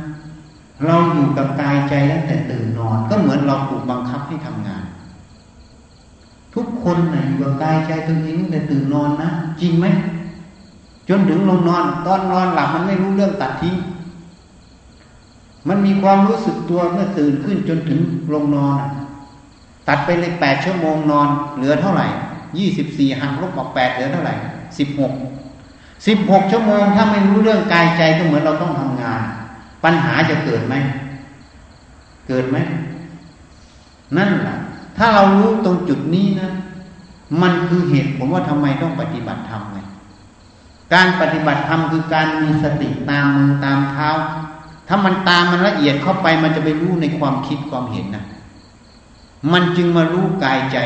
[0.86, 4.84] เราอยู่กับกายใจตั้งแต่ตื่นนอน ก็เหมือนเราถูกบังคับให้ทำงาน
[6.56, 9.30] ทุกคนนะอยู่กับกายใจตัวเองตั้งแต่ตื่นนอนนะ
[9.62, 9.86] จริงไหม
[11.10, 13.76] จนถึงลงนอน ตอนนอนหลับมันไม่รู้เรื่องตัดทิ้ง
[15.68, 18.00] มันมีความรู้สึกตัวเมื่อตื่นขึ้นจนถึง
[18.34, 18.78] ลงนอน
[19.88, 22.08] ตัดไปเลยแปดชั่วโมงนอน เหลือเท่าไหร่
[22.58, 24.34] ยี่สิบสี่หักลบออกแปดเหลือเท่าไหร่
[24.78, 25.14] สิบหก
[26.08, 29.22] สิบหกชั่วโมงถ้าไม่รู้เรื่องกายใจก็เหมือนเราต้องทำงาน
[29.84, 30.76] ปัญหาจะเกิดไหม
[32.28, 32.58] เกิดไหม
[34.18, 34.58] นั่นแหละ
[34.98, 36.52] ถ้าเรารู้ตรงจุดนี้นะ
[37.42, 39.80] มันคือเหตุผมว่าทำไมต้องปฏิบัติธรรมไง
[40.94, 44.10] การปฏิบัติธรรมคือการมีสติตามมือตามเท้า
[44.90, 48.26] ถ้ามันตามมันละเอียดเข้าไปมันจะไปรู้ในความคิดความเห็นนะ
[49.52, 50.78] มันจึงมารู้กายใจ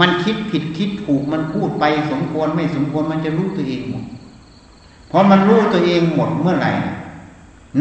[0.00, 4.04] มันคิดผิดคิดถูกมันพูดไปสมควรไม่สมควรมันจะรู้ตัวเองหมด
[5.10, 6.70] พอมันรู้ตัวเองหมดเมื่อไหร่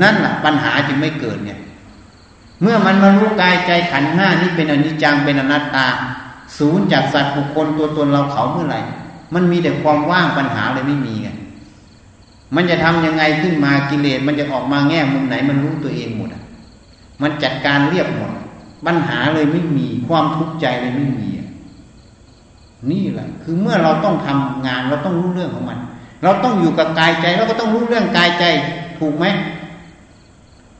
[0.02, 1.60] นั่นแหละปัญหาจึงไม่เกิดเนี่ย
[2.62, 5.88] เมื่อมันมารู้กายใจขันห้านี้เป็นอนิจจังเป็นอนัตตา
[6.58, 8.80] ศูนย์จากสัตว์บุคคลตัวตนเราเขาเมื่อไหร่
[9.34, 11.30] มันมีแต่ความว่างปัญหาเลยไม่มีไง
[12.56, 16.43] มันจะทำยังไงขึ้นมากิเลสมันจะออกมาแง่มุมไหน มันรู้ตัวเองหมดอะ
[17.22, 18.32] มันจัดการเรียบหมด
[18.86, 21.30] ปัญหาเลยไม่มีความทุกข์ใจเลยไม่มี
[22.91, 25.80] นี่แหละ คือเมื่อเราต้องทำงานเราต้องรู้เรื่องของมัน
[26.24, 28.43] เราต้องอยู่กับกายใจเราก็ต้องรู้เรื่องกายใจ
[28.99, 29.26] ถูกไหม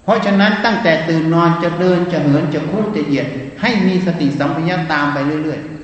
[0.04, 3.28] เพราะฉะนั้นตั้งแต่ตื่นนอนจะเดินจะเหินจะคุ้จะเหยียด
[3.62, 5.75] ให้มีสติสัมปชัญญะตามไปเรื่อยๆ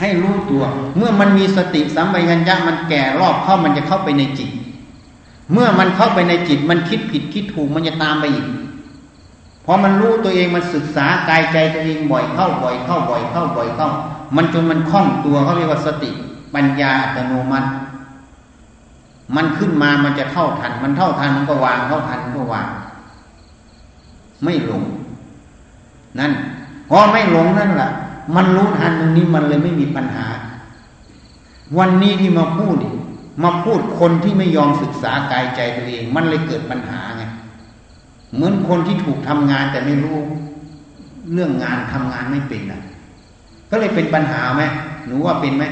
[0.00, 0.64] ให้รู้ตัว
[0.96, 4.50] เมื่อมันมีสติสัมปชัญญะมันแก่รอบเข้ามันจะเข้าไปในจิต
[5.52, 8.46] เมื่อมันเข้าไปในจิตมันคิดผิดคิดถูกมันจะตามไปอีก
[9.64, 13.88] พอมันรู้ตัวเองมันศึกษากายใจตัวเองบ่อยเข้าบ่อยเข้าบ่อยเข้าบ่อยเข้า
[14.36, 16.10] มันจนมันคล่องตัวเขาเรียกว่าสติ
[16.54, 17.68] ปัญญาอัตโนมัติ
[19.36, 22.66] มันขึ้นมามันจะเท่าทัน มันเท่าทันมันก็วางเท่าทันก็วาง
[24.44, 24.82] ไม่หลง
[26.18, 26.32] นั่น
[26.88, 27.90] พอไม่หลงนั่นแหละ
[28.36, 30.26] มันรู้ทันตรงนี้มันเลยไม่มีปัญหา
[31.78, 32.76] วันนี้ที่มาพูด
[33.42, 37.22] มาพูดคนที่ไม่ยอมศึกษากายใจตัวเอง มันเลยเกิดปัญหาไง
[38.34, 40.18] เหมือนคนที่ถูกทำงานแต่ไม่รู้
[41.32, 42.80] เรื่องงานทำงานไม่เป็นอะ
[43.70, 44.62] ก็เลยเป็นปัญหาไหม
[45.06, 45.64] หนูว่าเป็นไหม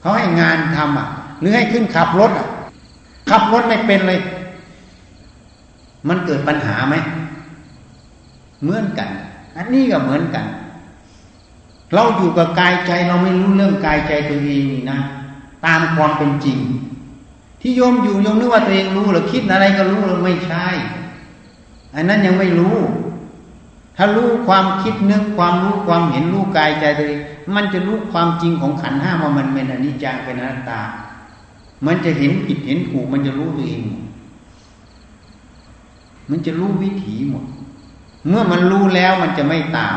[0.00, 1.08] เขาให้งานทำอะ
[1.40, 2.46] หรือให้ขึ้นขับรถอะ
[3.30, 4.20] ขับรถไม่เป็นเลย
[6.08, 6.96] มันเกิดปัญหาไหม
[8.62, 9.10] เหมือนกัน
[9.56, 10.46] อันนี้ก็เหมือนกัน
[11.94, 14.98] เราอยู่กับกายใจเราไม่รู้เรื่องกายใจตัวเองนี่นะ
[15.66, 16.58] ตามความเป็นจริง
[17.60, 20.66] ที่โยมอยู่โยมนึกว่าตัวเองรู้หรือคิดอะไรก็รู้หรือไม่ใช่
[21.94, 22.76] อันนั้นยังไม่รู้
[23.96, 27.20] ถ้ารู้ความคิดนึกความรู้ความเห็นรู้กายใจตัวเอง
[27.54, 30.80] มันจะรู้ความจริงของขันห้าว่ามันเป็นอนิจจังเป็นอนัตตา
[31.86, 33.82] มันจะเห็นผิดเห็นถูกมันจะรู้ตัวเอง
[36.30, 37.44] มันจะรู้วิถีหมด
[38.26, 39.96] เมื่อมันรู้แล้วมันจะไม่ตาม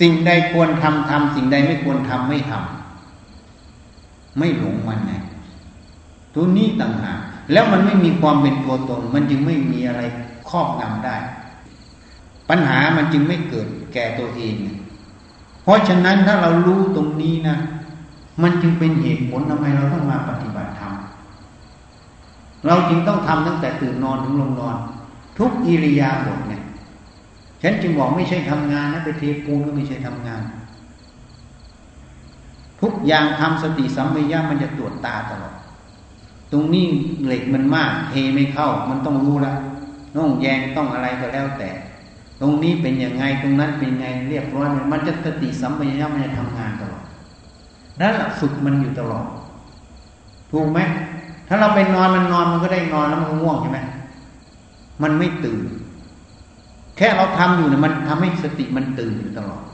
[0.00, 5.12] สิ่งใดควรทำทำสิ่งใดไม่ควรทำไม่ทำไม่หลงมันไง
[6.34, 7.20] ตัวนี้ต่างหาก
[7.52, 10.00] แล้วมันไม่มีความเป็นตัวตน มันจึงไม่มีอะไร
[10.48, 11.16] ครอบงำได้
[12.48, 14.54] ปัญหามันจึงไม่เกิดแก่ตัวเอง
[15.62, 17.56] เพราะฉะนั้นถ้าเรารู้ตรงนี้นะ
[18.42, 20.92] มันจึงเป็นเหตุผลทำไมเราต้องมาปฏิบัติธรรม
[22.66, 24.76] เราจึงต้องทำตั้งแต่ตื่นนอนถึงลงนอน
[25.38, 26.62] ทุกอิริยาบถเนี่ย
[27.62, 30.42] ฉันจึงบอกไม่ใช่ทำงานนะไปเทปูนก็ไม่ใช่ทำงาน
[32.80, 35.54] ทุกอย่างทำสติสัมปญญะมันจะตรวจตาตลอด
[36.52, 36.86] ตรงนี้
[37.26, 39.52] เหล็กมันมาก เทไม่เข้า มันต้องรู้ละ
[40.16, 41.70] ต้องแยงต้องอะไรก็แล้วแต่
[42.40, 47.04] ตรงนี้เป็นยังไงตรงนั้นเป็นไงเรียบร้อยมันจะสติสัมปชัญญะมันจะทำงานตลอด
[48.00, 49.26] นั่นแหละฝึกมันอยู่ตลอด
[50.50, 50.78] ถูกไหม
[51.48, 53.80] ถ้าเราไปนอนมันนอนมันก็ได้นอนแล้วมันก็ง่วงใช่ไหม
[55.02, 55.60] มันไม่ตื่น
[57.00, 59.64] แค่เราทำอยู่เนี่ยมันทำให้สติมันตื่นอยู่ตลอด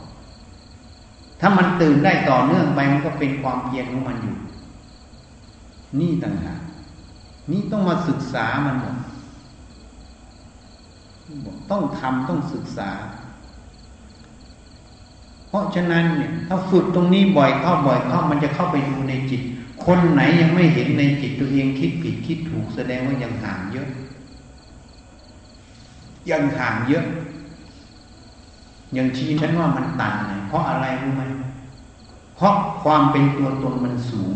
[1.40, 4.36] ถ้ามันตื่นได้ต่อเนื่องไปมันก็เป็นความเพียรของมันอยู่
[6.00, 6.60] นี่ต่างหาก
[7.50, 8.96] นี่ต้องมาศึกษามันหมด
[11.70, 12.90] ต้องทำต้องศึกษา
[15.48, 19.42] เพราะฉะนั้นเนี่ยถ้าฝึกตรงนี้บ่อยเข้าบ่อยเข้ามันจะเข้าไปดูในจิต
[19.86, 23.88] คนไหนยังไม่เห็นในจิตตัวเองคิดผิดคิดถูกแสดงว่ายังห่างเยอะ
[26.30, 27.04] ยังห่างเยอะ
[28.96, 31.22] ยังชี้ฉันว่ามันตันไงเพราะอะไรรู้ไหม
[32.36, 34.32] เพราะความเป็นตัวตนมันสูง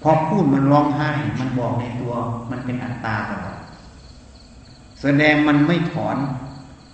[0.00, 1.08] เพอพูดมันร้องไห้
[1.40, 2.12] มันบอกในตัว
[2.50, 3.58] มันเป็นอัตตาตลอด
[5.00, 6.16] แสดงมันไม่ถอน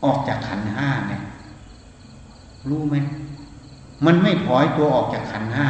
[0.04, 1.22] ออกจากขันห้าเนี่ย
[2.68, 2.94] รู้ไหม
[4.06, 5.68] มันไม่ถอยตัวออกจากขันห้า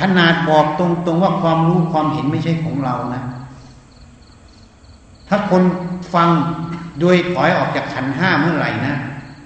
[0.00, 3.22] ขนาดบอกตรงๆว่าความรู้ความเห็นไม่ใช่ของเรานะ
[5.28, 5.62] ถ้าคน
[6.14, 6.28] ฟัง
[7.00, 8.94] โดยถอยออกจากขันห้าเมื่อไหร่นะ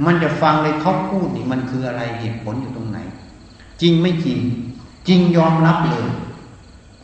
[0.07, 2.99] มันจะฟังเลยเขาพูดนี่มันคืออะไรเหตุผลอยู่ตรงไหน
[3.81, 4.39] จริงไม่จริง
[5.09, 6.07] จริงยอมรับเลย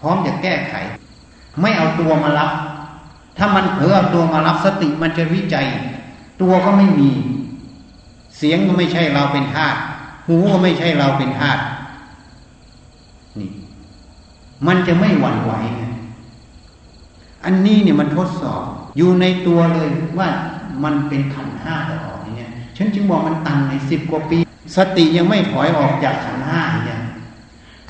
[0.01, 0.75] พร้อมจะแก้ไข
[1.61, 2.51] ไม่เอาตัวมารับ
[3.39, 5.67] ถ้ามันเผลอเอาตัวมารับสติมันจะวิจัย
[6.41, 7.11] ตัวก็ไม่มี
[8.37, 9.79] เสียงก็ไม่ใช่เราเป็นธาตุ
[10.27, 11.63] หูก็ไม่ใช่เราเป็นธาตุ
[13.41, 13.51] นี่
[14.67, 15.53] มันจะไม่หวั่นไหว
[17.45, 18.65] อันนี้เนี่ยมันทดสอบ
[18.97, 19.89] อยู่ในตัวเลย
[20.19, 20.29] ว่า
[20.85, 24.39] มันเป็นขันห้าตลอดอย่างเงี้ยฉันจึงบอกมันตันในสิบกว่าปี
[24.77, 27.03] สติยังไม่ถอยออกจากขันห้าอย่าง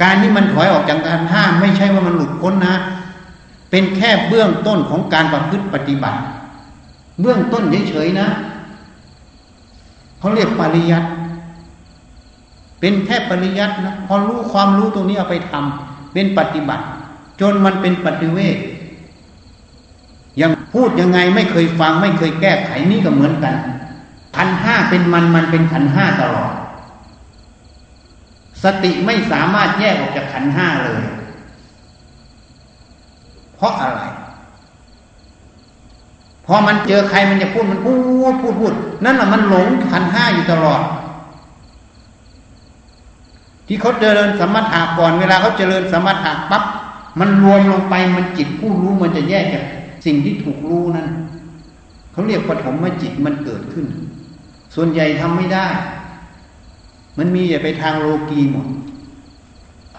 [0.03, 2.75] การที่มันถอยออกจากขันห้าไม่ใช่ว่ามันหลุดพ้นนะ
[3.71, 6.19] เป็นแค่เบื้องต้นของการประพฤติปฏิบัติ
[7.21, 8.29] เบื้องต้นเฉยๆนะ
[10.19, 11.09] เขาเรียกปริยัติ
[12.81, 16.85] เป็นแค่ปริยัตินะพอรู้ความรู้ตรงนี้เอาไปทำเป็นปฏิบัติ
[17.41, 18.57] จนมันเป็นปฏิเวท
[20.41, 23.55] ยังพูดยังไงไม่เคยฟังไม่เคยแก้ไขนี่ก็เหมือนกัน
[24.37, 26.53] ขันห้าเป็นมันมันเป็นขันห้าตลอด
[28.63, 31.03] สติไม่สามารถแยกออกจากขันห้าเลย
[33.57, 34.01] เพราะอะไร
[36.47, 37.93] พอมันเจอใครมันจะพูดมันพู
[38.33, 38.73] ดพูดพูด
[39.05, 40.83] นั่นแหละมันหลงขันห้าอยู่ตลอด
[43.67, 46.65] ที่เขาเจริญสมถะก่อนเวลาเขาเจริญสมถะปั๊บ
[47.21, 49.65] มันรวมลงไปมันจิตผู้รู้มันจะแยกจาก
[50.05, 51.09] สิ่งที่ถูกรู้นั้น
[52.13, 53.87] เขาเรียกปฐมจิตมันเกิดขึ้น
[54.75, 55.67] ส่วนใหญ่ทำไม่ได้
[57.19, 58.67] มันมีอย่าไปทางโลกีหมด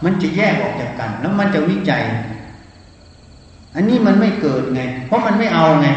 [0.03, 2.03] มันจะแยกออกจากกัน แล้วมันจะวิจัย
[3.75, 5.87] อันนี้มันไม่เกิดไง เพราะมันไม่เอาไง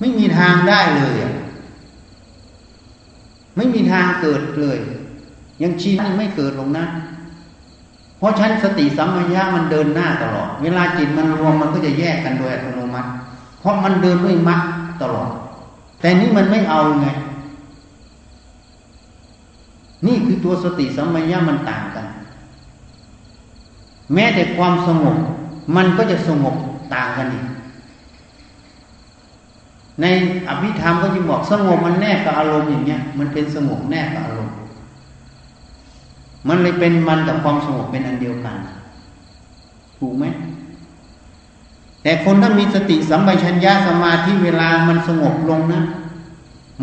[0.00, 1.16] ไม่มีทางได้เลย
[3.56, 4.78] ไม่มีทางเกิดเลย
[5.62, 6.84] ยังชีนไม่เกิดลงนะ
[8.20, 13.10] เพราะฉันสติสัมปชัญญะมันเดินหน้าตลอด เวลาจิตมันรวมมันก็จะแยกกันโดยอัตโนมัติ
[13.60, 14.60] เพราะมันเดินด้วยมรรค
[15.02, 15.30] ตลอด
[16.00, 17.08] แต่นี้มันไม่เอาไง
[20.06, 22.06] นี่คือตัวสติสัมปชัญญะมันต่างกัน
[24.14, 25.16] แม้แต่ความสงบ
[25.76, 26.54] มันก็จะสงบ
[26.94, 27.44] ต่างกันอีก
[30.00, 30.04] ใน
[30.48, 34.54] อภิธรรมก็จะบอกสงบมันแนบกับอารมณ์อย่างเงี้ย มันเป็นสงบแนบกับอารมณ์
[36.48, 38.56] มันเลยเป็นมันกับความสงบเป็นอันเดียวกัน
[39.98, 40.24] ถูกไหม
[42.02, 45.82] แต่คนถ้ามีสติสัมปชัญญะสมาธิเวลามันสงบลงนะ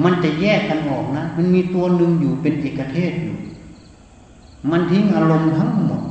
[0.03, 3.37] มันจะแยกกันออกนะ มันมีตัวหนึ่งอยู่เป็นเอกเทศอยู่
[4.71, 6.01] มันทิ้งอารมณ์ทั้งหมด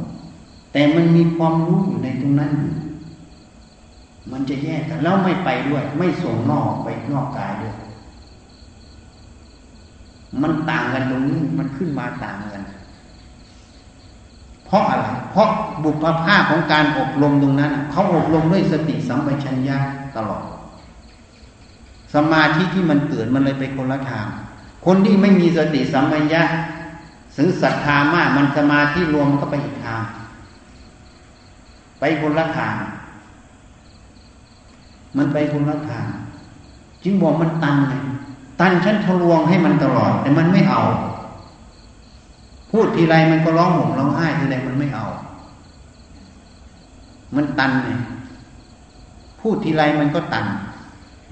[0.72, 2.72] แต่มันมีความรู้อยู่ในตรงนั้นอยู่
[4.32, 7.74] มันจะแยกกันแล้วไม่ไปด้วย ไม่ส่งนอกไปนอกกายด้วย
[10.42, 12.62] มันต่างกันตรงนี้ มันขึ้นมาต่างกัน
[14.66, 15.48] เพราะอะไร เพราะ
[15.84, 19.76] บุพภาพของการอบรมตรงนั้นเขาอบรมด้วยสติสัมปชัญญะ
[20.16, 20.44] ตลอด
[22.14, 24.26] สมาธิที่มันเกิดมันเลยไปคนละทาง
[24.86, 26.42] คนที่ไม่มีสติสัมปชัญญะ
[27.36, 30.02] สือศรัทธามากมันสมาธิรวมก็ไปอีกทาง
[32.00, 32.74] ไปคนละทาง
[35.16, 36.06] มันไปคนละทาง
[37.04, 37.94] จึงบอกมันตันไง
[38.60, 40.82] ตันฉันทะลวงให้มันตลอด แต่มันไม่เอา
[42.76, 45.06] พูดทีไรมันก็ร้องห่มร้องไห้ทีไรมันไม่เอา
[47.36, 47.88] มันตันไง
[49.40, 50.44] พูดทีไรมันก็ตัน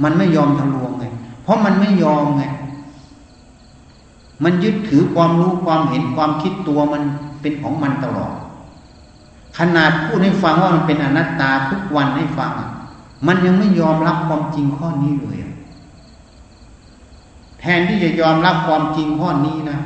[0.02, 1.04] มันไม่ยอมทะลวงไง
[1.42, 2.42] เพราะมันไม่ยอมไง
[4.44, 7.02] มันยึดถือความรู้ความเห็นความคิดตัวมัน
[7.40, 8.32] เป็นของมันตลอด
[9.58, 12.50] ขนาดพูดให้ฟังว่ามันเป็นอนัตตาทุกวันให้ฟัง
[13.26, 15.38] มันยังไม่ยอมรับความจริงข้อนี้เลย
[17.60, 19.78] แทนที่จะยอมรับความจริงข้อนี้นะ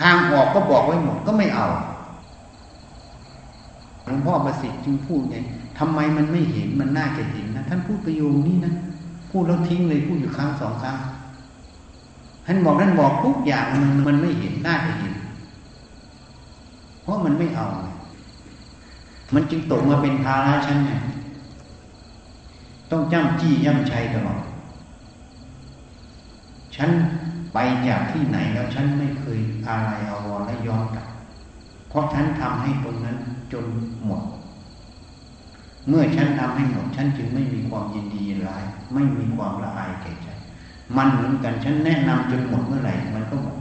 [0.00, 1.66] ทางออกก็บอกไว้หมดก็ไม่เอา
[4.04, 5.36] หลวงพ่อประสิทธิ์จึงพูดไง
[5.78, 8.72] ทำไมมันไม่เห็นมันน่าจะเห็นนะท่านพูดประโยคนี้นะ
[9.30, 10.96] พูดแล้วทิ้งเลยพูดอยู่ครั้งสองครั้ง
[12.46, 15.14] ท่านบอกท่านบอกทุกอย่างมันมันไม่เห็นน่าจะเห็น
[17.02, 17.66] เพราะมันไม่เอา
[19.34, 20.90] มันจึงตกมาเป็นภาระฉันไง
[22.90, 24.40] ต้องจ้ำจี้ย่ำชัยตลอด
[26.76, 26.90] ฉัน
[27.58, 29.38] ไปจากที่ไหนแล้วฉันไม่เคย
[29.68, 31.06] อะไรเอาวรและย้อนกลับ
[31.88, 33.16] เพราะฉันทำให้ตรงนั้น
[33.52, 33.64] จน
[34.04, 34.22] หมด
[35.88, 40.28] เมื่อฉันทำให้หมด ฉันจึงไม่มีความยินดีร้าย ไม่มีความละอายแก่ใจ
[40.96, 43.56] มันเหมือนกันฉันแนะนำจนหมดเมื่อไหร่มันก็หมด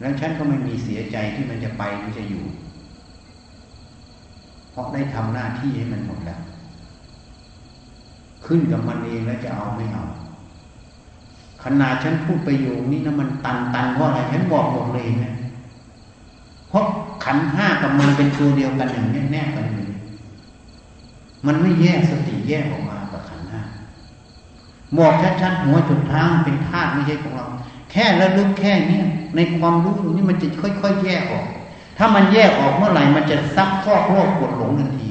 [0.00, 2.44] แล้วฉันก็ไม่มีเสียใจที่มันจะไปมันจะอยู่
[4.70, 6.40] เพราะได้ทำหน้าที่ให้มันหมดแล้ว
[8.46, 10.04] ขึ้นกับมันเองแล้วจะเอาไม่เอา
[11.64, 15.32] ขนาดฉันพูดไประโยคนี้นะมันตันตันเพราะอะไรฉันบอกหมดเลยนะ
[16.68, 16.84] เพราะ
[17.24, 19.90] ขันห้ากับมันเป็นตัวเดียวกันอย่างแน่ๆกันเลย
[21.46, 23.62] มันไม่แยกสติแยกออกมากับขันห้า
[24.98, 27.46] บอกชัดๆหัวจุดท้างเป็นธาตุไม่ใช่ของเรา
[27.90, 29.04] แค่ระลึกแค่เนี้ย
[29.36, 31.46] ในความรู้ตรงนี้มันจะค่อย ๆ แยกออก
[31.98, 35.10] ถ้ามันแยกออกเมื่อไหร่มันจะซักฟอกโลกกดหลงทันที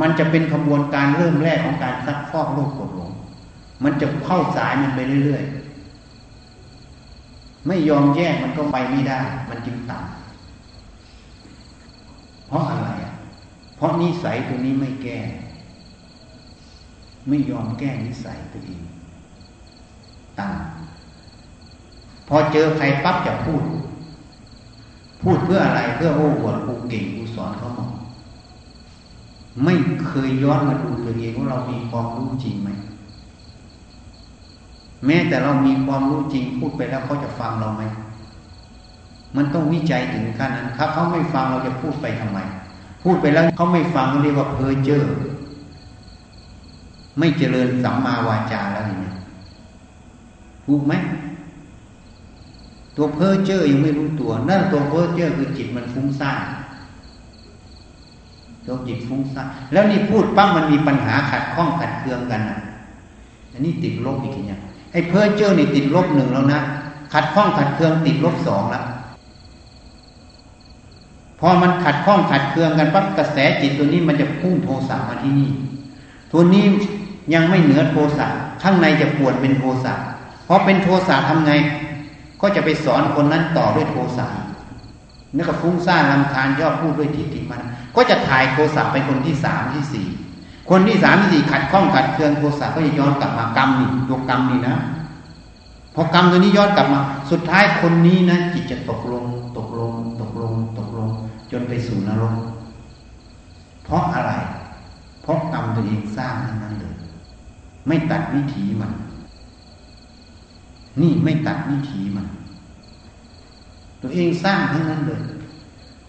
[0.00, 3.10] มันจะเป็นขบวนการเริ่มแรกของการซักฟอกโลกกดหลง
[3.84, 13.12] มันจะเข้าสายมันไปเรื่อยๆ ไม่ยอมแยกมันก็ไปไม่ได้ มันจึงต่ำเพราะอะไรอะ
[13.76, 15.18] เพราะนิสัยตัวนี้ไม่แก้
[17.28, 18.82] ไม่ยอมแก้นิสัยตัวเอง
[20.38, 23.62] ต่ำพอเจอใครปั๊บจะพูด
[25.22, 27.90] พูดเพื่ออะไรเพื่อโอ้อวดกูเก่งกูสอนเขาหมด
[29.64, 29.74] ไม่
[30.06, 32.70] เคยย้อนมาดูตัวเองว่าเรามีความรู้จริงไหม
[35.06, 37.82] แม้แต่เรามีความรู้จริงพูดไปแล้วเขาจะฟังเราไหม
[39.36, 42.38] มันต้องวิจัยถึงขั้นนั้นถ้าเขาไม่ฟังเราจะพูดไปทำไม
[43.02, 45.04] พูดไปแล้วเขาไม่ฟังเรียกว่าเพ้อเจ้อ
[47.18, 49.14] ไม่เจริญสัมมาวาจาแล้วเนี่ย
[50.66, 50.92] ถูกไหม
[52.96, 56.38] ตัวเพ้อเจ้อยังไม่รู้ตัว นั่นตัวเพ้อเจ้อคือจิตมันฟุ้งซ่าน
[58.66, 62.58] ตัวจิตฟุ้งซ่านแล้วนี่พูดปั๊บมันมีปัญหาขัดข้องขัดเคืองกันอะ
[63.52, 64.60] อันนี้ติดโลบอีกอย่าง
[64.92, 66.60] ไอ้เพ้อเจ้อนี่ติดลบหนึ่งแล้วนะ
[67.12, 68.84] ขัดข้องขัดเคืองติดลบสองแล้ว
[71.40, 75.50] พอมันขัดข้องขัดเคืองกันปั๊บกระแสจิตตัวนี้มันจะพุ่งโทสะมาที่นี่
[76.32, 76.64] ตัวนี้
[77.34, 78.26] ยังไม่เหนือโทสะ
[78.62, 79.94] ข้างในจะปวดเป็นโทสะ
[80.46, 81.52] พอเป็นโทสะทำไง
[82.40, 84.26] ก็จะไปสอนคนนั้นต่อด้วยโทสะ
[85.34, 87.62] นี่ก็ฟุ้งซ่านลำคาญยอดพูดด้วยทิฏฐิมัน
[87.96, 90.06] ก็จะถ่ายโทสะไปคนที่สามที่สี่
[90.68, 94.74] คนที่สามที่สี่ขัดข้องขัดเคืองโทสะก็จะย้อนกลับมากรรมนี่ตัวกรรมนี่นะ
[95.94, 97.00] พอกรรมตัวนี้ย้อนกลับมา
[97.30, 99.24] สุดท้ายคนนี้นะจิตจะตกลง
[99.56, 101.08] ตกลง ตกลง ตกลง
[101.50, 102.36] จนไปสู่นรก
[103.84, 104.32] เพราะอะไร
[105.22, 106.94] เพราะกรรมตัวเองสร้างทั้งนั้นเลย
[107.86, 108.92] ไม่ตัดวิถีมัน
[111.00, 112.26] นี่ไม่ตัดวิถีมัน
[114.02, 115.20] ตัวเองสร้างทั้งนั้นเลย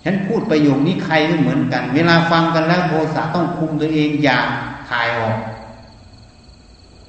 [0.03, 4.39] ฉันพูดประโยคนี้ใครก็เหมือนกัน เวลาฟังกันแล้วโทสะต้องคุมตัวเองอย่า
[4.89, 5.37] ถ่ายออก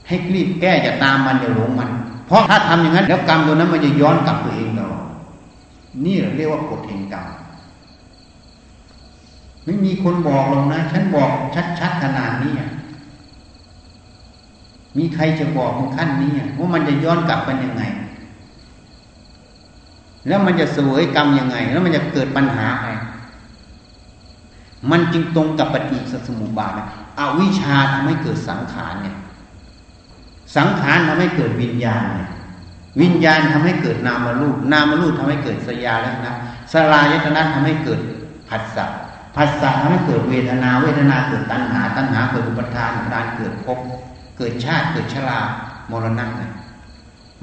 [0.07, 1.90] ให้รีบแก้อย่าตามมันอย่าหลงมัน
[2.26, 5.07] เพราะถ้าทำอย่างนั้นแล้วกรรมตัวนั้นมันจะย้อนกลับตัวเองตลอด
[6.05, 7.26] นี่เรียกว่ากฎแห่งกรรม
[9.64, 11.30] ไม่มีคนบอกหรอกนะ ฉันบอก
[11.78, 12.55] ชัดๆขนาดนี้
[14.99, 17.82] มีใครจะบอกของขั้นนี้ว่ามันจะย้อนกลับกันยังไง
[20.28, 22.90] แล้วมันจะสวยกรรมยังไง แล้วมันจะเกิดปัญหาอะไร
[24.90, 26.72] มันจึงตรงกับปฏิสัสมุปบาท
[27.18, 29.16] อวิชชาทำให้เกิดสังขารเนี่ย
[30.56, 32.28] สังขารทำให้เกิดวิญญาณเนี่ย
[33.00, 36.34] วิญญาณทำให้เกิดนามรูป นามรูปทำให้เกิดสยาแล้วนะ
[36.72, 38.00] สลายตนะทำให้เกิด
[38.48, 38.86] ผัสสะ
[39.36, 43.78] ผัสสะทำให้เกิดเวทนา เวทนาเกิดตัณหา ตัณหาเกิดอุปทานอุปทานเกิดภพ
[44.38, 45.38] เกิดชาติเกิดชรา
[45.90, 46.50] มรณะนะ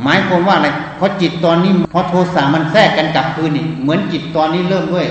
[0.04, 5.08] หมายความว่าอะไรเพราะจิตตอนนี้พอโทสะมันแทรกกันกลับคืนนี่เหมือนจิตตอนนี้เริ่มด้วย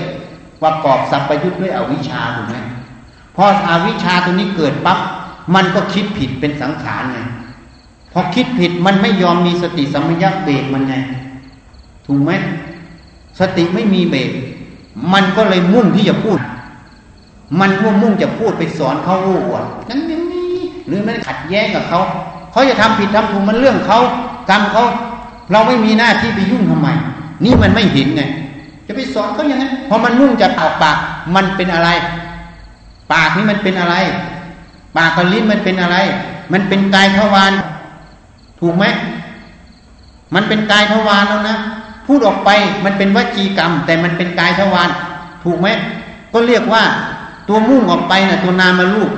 [0.63, 2.55] ประกอบสัพพยุตด้วยอวิชชาถูกไหม
[3.35, 4.99] พออวิชชาตัวนี้เกิดปั๊บ
[5.55, 7.19] มันก็คิดผิดเป็นสังขารไง
[8.11, 10.95] พอคิดผิดมันไม่ยอมมีสติสัมปชัญญะเบรกมันไง
[12.05, 12.31] ถูกไหม
[13.39, 14.29] สติไม่มีเบรก
[15.13, 16.39] มันก็เลยมุ่งที่จะพูด
[17.59, 20.19] มันว่ามุ่งจะพูดไปสอนเขาโอ้อวดนั้นนี่
[20.87, 21.99] หรือไม่ขัดแย้งกับเขา
[22.51, 23.99] เขาจะทำผิดทำถูกมันเรื่องเขา
[24.49, 24.83] กรรมเขา
[25.51, 26.89] เราไม่มีหน้าที่ไปยุ่งทำไม
[27.43, 28.23] นี่มันไม่เห็นไง
[28.87, 30.97] จะไปสอนเขาอย่างนั้นพอมันนุ่งจะออกปาก
[31.35, 31.89] มันเป็นอะไร
[33.13, 33.95] ปากนี้มันเป็นอะไร
[34.97, 35.97] ปากกับลิ้นมันเป็นอะไร
[36.53, 37.53] มันเป็นกายทวาร
[38.59, 38.85] ถูกไหม
[40.35, 41.57] มันเป็นกายทวารแล้วนะ
[42.05, 42.49] พูดออกไป
[42.85, 44.89] มันเป็นวจีกรรม แต่มันเป็นกายทวาร
[45.43, 45.67] ถูกไหม
[46.33, 46.83] ก็เรียกว่า
[47.47, 49.11] ตัวมุ่งออกไปนะ่ะ ตัวนามาลูก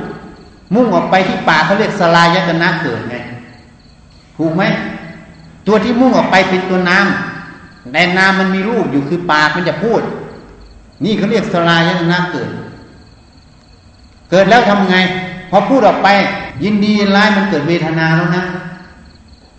[0.73, 3.15] มุ่งออกไปที่ปากเขาเรียกสลายตนะเกิดไง
[4.37, 4.63] ถูกไหม
[5.67, 10.01] ตัวที่มุ่งออกไปเป็นตัวน้ำแต่น้ำมันมีรูปอยู่คือปากมันจะพูด
[11.03, 12.49] นี่เขาเรียกสลายตนะเกิด
[14.31, 14.97] เกิดแล้วทำไง
[15.49, 16.07] พอพูดออกไป
[16.63, 18.43] ยินดีร้ายมันเกิดเวทนาแล้วนะ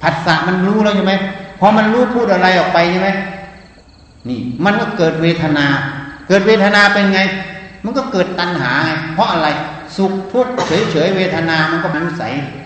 [0.02, 1.14] ผัสสะมันรู้แล้วใช่ไหม
[1.60, 3.08] พอมันรู้พูดอะไรออกไปใช่ไหม
[4.28, 5.66] นี่ มันก็เกิดเวทนา
[6.28, 7.20] เกิดเวทนาเป็นไง
[7.84, 9.48] มันก็เกิดตัณหาไง เพราะอะไร
[9.96, 10.52] สุขทุกข์
[10.90, 12.22] เฉยๆเวทนามันก็มันใส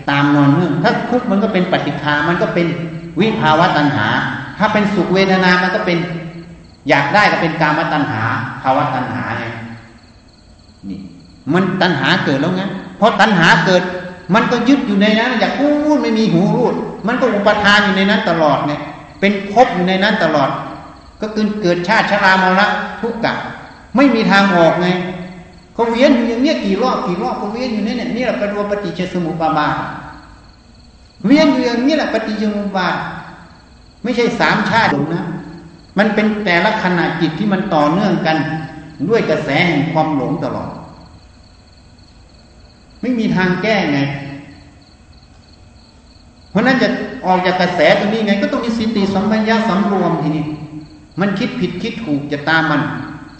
[0.09, 2.67] ตามนอนเนื่องถ้าทุกข์มันก็เป็นปฏิฆามันก็เป็น
[3.19, 4.07] วิภาวะตัณหา
[4.57, 5.97] ถถ้าเป็นสุขเวทนามันก็เป็น
[6.89, 8.21] อยากได้ก็เป็นกามตัณหา
[8.63, 9.45] ภาวะตัณหาไง
[10.89, 10.99] นี่
[11.53, 12.63] มันตัณหาเกิดแล้วไง
[12.97, 13.83] เพราะตัณหาเกิด
[14.33, 16.73] มันก็ยึดอยู่ในนั้นอยากพูดไม่มีหูรูด
[17.07, 18.81] มันก็อุปทานอยู่ในนั้นตลอดเนี่ย
[19.19, 20.49] เป็นภพอยู่ในนั้นตลอด
[21.21, 22.67] ก็คือเกิดชาติชรามรณะ
[23.01, 23.33] ทุกข์กะ
[23.95, 24.87] ไม่มีทางออกไง
[25.77, 29.75] ก็เวียนอยู่อย่างเนี้ยกี่รอบกี่รอบก็เวียนอยู่นี่เนี่ยนี่แหละเป็นตัวปฏิจจสมุปบาท
[31.25, 32.95] เวียนอยู่อย่างนี้แหละปฏิจจสมุปบาท
[34.03, 35.23] ไม่ใช่สามชาติหรอกนะ
[35.97, 38.37] มันเป็นแต่ละขณะจิตที่มันต่อเนื่องกัน
[39.09, 40.69] ด้วยกระแสแห่งความหลงตลอด
[43.01, 43.99] ไม่มีทางแก้ไง
[46.49, 46.87] เพราะนั้นจะ
[47.25, 50.45] ออกจากกระแสตรงนี้ไง ก็ต้องมีสติสัมปัญญะสำรวมทีนี้
[51.19, 52.81] มันคิดผิดคิดถูกจะตามมัน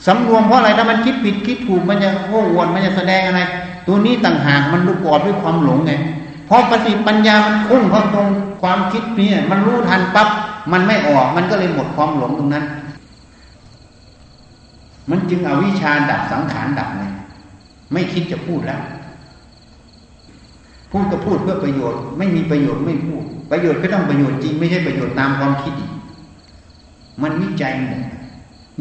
[0.05, 3.41] สำรวมเพราะอะไรถ้ามันคิดผิดคิดถูกมันจะโอ้วดมันจะแสดงอะไร
[3.87, 5.93] ตัวนี้ต่างหากมันรู้กอบด้วยความหลงไง
[6.49, 8.27] พอปฏิปัญญามันพุ่งเข้าตรง
[8.61, 10.27] ความคิดนี้มันรู้ทันปั๊บ
[10.71, 12.65] มันไม่ออกมันก็เลยหมดความหลงตรงนั้น
[15.09, 17.03] มันจึงอวิชชาดับสังขารดับไง
[17.93, 18.81] ไม่คิดจะพูดแล้ว
[20.91, 25.91] พูดก็พูดเพื่อประโยชน์ ไม่มีประโยชน์ไม่พูด ประโยชน์ก็ต้องประโยชน์จริง ไม่ใช่ประโยชน์ตามความคิดอีก
[27.21, 28.01] มันวิจัยหมด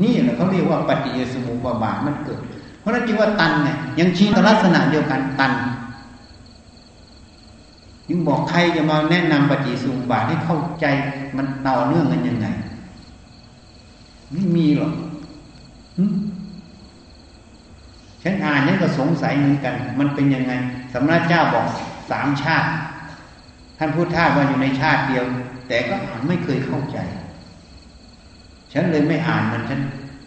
[0.02, 2.40] นี่แหละเขาเรียกว่าปฏิยสมุปบาทมันเกิด
[2.80, 3.68] เพราะนั้นจึงว่าตันไง
[3.98, 5.52] ยังชี้ลักษณะเดียวกันตัน
[8.08, 10.86] ยิ่งบอกใครจะมาแนะนำปฏิสุบาทให้เข้าใจ
[11.36, 12.46] มันต่อเนื่องกันยังไง
[14.32, 14.92] ไม่มีหรอก
[18.22, 20.52] ฉันอ่านนี่ก็สงสัยเหมือนกัน มันเป็นยังไง
[20.94, 21.66] สำนักเจ้าบอก
[22.10, 22.68] สามชาติ
[23.78, 25.24] ท่านพูดท่าว่าอยู่ในชาติเดียว
[25.68, 25.94] แต่ก็
[26.28, 26.98] ไม่เคยเข้าใจ
[28.78, 29.80] ฉันเลยไม่อ่านมันฉัน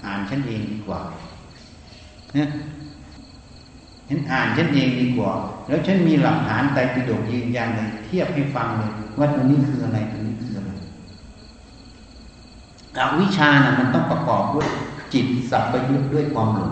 [0.06, 1.00] อ่านฉันเองดีกว่า
[2.34, 2.50] เนี่ย
[4.10, 5.32] ฉันอ่านฉันเองดีกว่า
[5.68, 10.72] แล้วฉันมีหลักฐานไตรปิฎกยืนยันเลยเทียบให้ฟังเลย ว่าตัวนี้คืออะไรตัวนี้คืออะไร
[12.98, 14.68] อวิชานะ่ะมันต้องประกอบด้วย
[15.14, 16.72] จิตสัพพยุตด้วยความหลง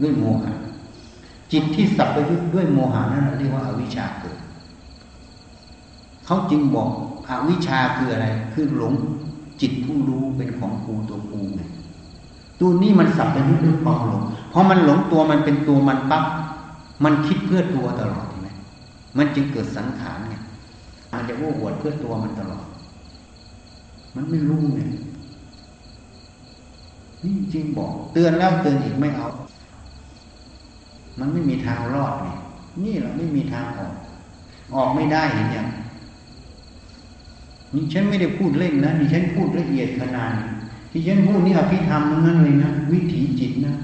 [0.00, 0.52] ด้วยโมหะ
[1.52, 4.38] จิตที่สัพพยุตด้วยโมหะนั่นเรียกว่าอาวิชาเกิด
[6.24, 6.88] เขาจึงบอก
[7.28, 8.94] อวิชาคืออะไร คือหลง
[9.62, 11.62] จิตผู้รู้เป็นของกูตัวกูไง
[12.60, 16.24] ตัวนี้มันสับไปด้วยความหลงพอมันหลงตัวมันเป็นตัวมันปั๊บ
[17.04, 18.48] มันคิดเพื่อตัวตลอดไหม
[19.16, 20.34] มันจึงเกิดสังขารไง
[21.12, 22.66] มันจะโอ้อวดเพื่อตัวมันตลอด
[24.14, 24.80] มันไม่รู้ไง
[27.24, 29.28] นี่จริงบอก เตือนแล้วเตือนอีกไม่เอา
[31.18, 32.28] มันไม่มีทางรอดไง
[32.84, 33.92] นี่แหละไม่มีทางออก
[34.74, 35.66] ออกไม่ได้เห็นยัง
[37.74, 40.48] นี่ฉันไม่ได้พูดเล่นนะนี่ฉันพูดละเอียดขนาดนี้
[40.90, 43.74] ที่ฉันพูดนี่อภิธรรมนั่นเลยนะวิถีจิตนะ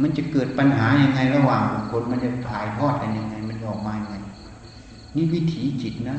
[0.00, 4.14] มันจะเกิดปัญหายังไงระหว่างบุคนมันจะถ่ายทอดกันยังไง มันออกมายังไง
[5.16, 6.16] นี่วิถีจิตนะ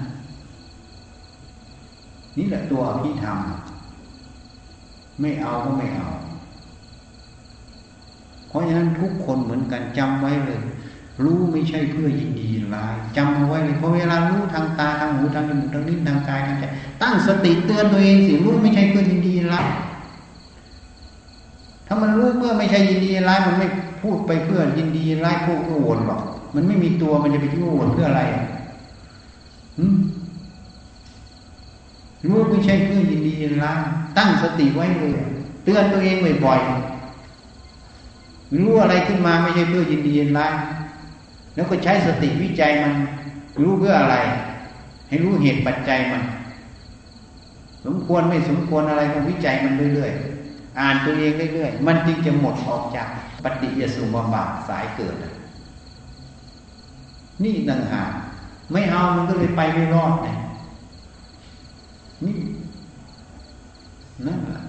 [2.38, 3.38] นี่แหละตัวอภิธรรม
[5.20, 6.10] ไม่เอาก็ไม่เอา
[8.48, 10.62] เพราะฉะนั้นทุกคนเหมือนกันจำไว้เลย
[11.22, 16.64] รู้ไม่ใช่เพื่อยินดีร้ายจำเอาไว้เลยเพราะเวลารู้ทางตาทางหูทางจมูกทางลิ้นทางกายทางใจ
[17.02, 19.68] ตั้งสติเตือนตัวเองสิรู้ไม่ใช่เพื่อยินดีร้าย
[21.88, 23.68] ถ้ามันรู้เพื่อไม่ใช่ยินดีร้ายมันไม่
[24.02, 26.22] พูดไปเพื่อยินดีร้ายพวกโอวนหรอก
[26.56, 28.22] มันไม่มีตัวมันจะไปที่โวนเพื่ออะไร
[32.28, 33.82] รู้ไม่ใช่เพื่อยินดีร้าย
[34.18, 35.14] ตั้งสติไว้เลย
[35.64, 40.54] เตือนตัวเองบ่อยๆรู้อะไรขึ้นมาไม่ใช่เพื่อยินดีร้าย
[41.56, 42.94] แล้วก็ใช้สติวิจัยมัน
[43.62, 44.16] รู้เพื่ออะไร
[45.08, 46.22] ให้รู้เหตุปัจจัยมัน
[47.86, 53.08] สมควรไม่สมควรอะไรก็วิจัยมันเรื่อยๆอ่านตัวเองเรื่อยๆมันจึงจะหมดออกจาก
[53.44, 55.16] ปฏิยสุบำบัดสายเกิด
[57.44, 58.10] นี่ต่างหาก
[58.72, 60.28] ไม่เอามันก็เลยไปไม่รอดไง
[62.26, 62.38] นี่
[64.28, 64.62] นั่นแหละ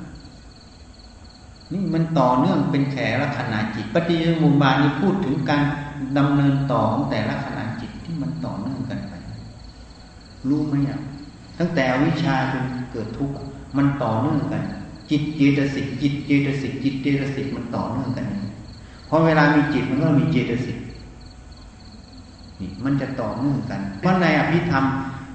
[1.73, 5.63] นี่มันต่อเนื่องเป็นแขลักษณะจิตปฏิยมุบานี่พูดถึงการ
[6.19, 9.15] ดำเนินต่อของแต่ละขณะจิตที่มันต่อเนื่องกันไป
[10.49, 11.01] รู้ไหมอะ
[11.59, 13.37] ตั้งแต่วิชาจนเกิดทุกข์
[13.77, 14.63] มันต่อเนื่องกัน
[15.11, 18.27] จิตเจตสิกจิตเจตสิกจิตเจตสิกมันต่อเนื่องกัน
[19.07, 20.79] เพราะเวลามีจิตมันก็มีเจตสิก
[22.61, 24.85] นี่มันจะต่อเนื่องกัน เพราะในอภิธรรม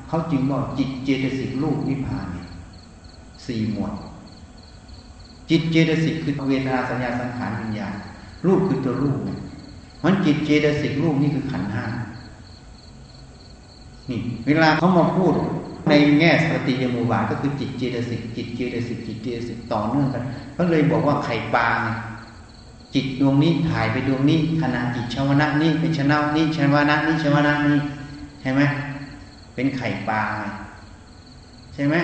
[0.08, 2.28] เขาจึงบอกจิตเจตสิกรูปนิพพาน
[3.46, 3.94] สี่หมวด
[5.50, 7.94] จิตเจตสิกคือเวทนาสัญญาสังขารวิญญาณ
[8.46, 9.40] รูปคือตัวรูปเนี่ย
[10.04, 11.86] มันจิตเจตสิกรูปนี่คือขันห้า
[14.10, 15.34] นี่เวลาเขามาพูด
[15.90, 20.24] ในแง่สติยมูบาก็คือจิตเจตสิกจิตเจตสิกจิตเจตสิกต่อเนื่องกัน
[20.58, 21.68] ก็เลยบอกว่าไข่ปลา
[22.94, 27.78] จิตดวงนี้ถ่ายไปดวงนี้ขณะจิตชาวนะนี่เป็นชนะนี่ชาวนะนี่ชาวนะนี่
[28.42, 28.62] ใช่ไหม
[29.56, 30.22] เป็นไข่ปลา
[31.74, 31.96] ใช่ไหม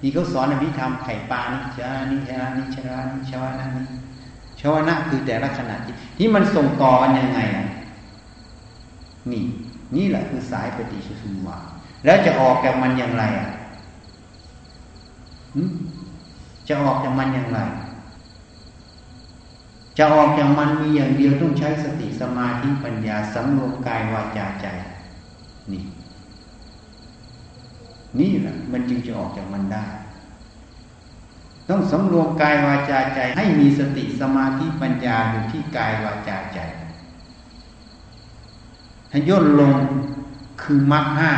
[0.00, 3.84] ที่เขาสอนอภิธรรมไข่ปลานิชานิชานิชานิชาวนะนี่
[4.60, 7.66] ชาวนะคือแต่ละขณะจิตที่มันส่งต่อกันยังไงอะ
[9.32, 9.44] นี่
[9.96, 11.56] นี่แหละคือสายปฏิชุสุมา
[12.04, 13.48] แล้วจะออกจากมันอย่างไรอะ
[16.68, 17.58] จะออกจากมันอย่างไร
[19.98, 24.66] จะออกจากมันมีอย่างเดียวต้องใช้สติสมาธิปัญญาสำรวมกายวาจาใจ
[25.72, 25.82] นี่
[28.20, 29.84] นี่แหละมันจึงจะออกจากมันได้
[31.70, 36.58] ต้องสำรวมกายวาจาใจ ให้มีสติสมาธิปัญญาอยู่ที่กายวาจาใจ
[39.10, 39.74] ให้ย่นลง
[40.62, 41.32] คือมรรคห้า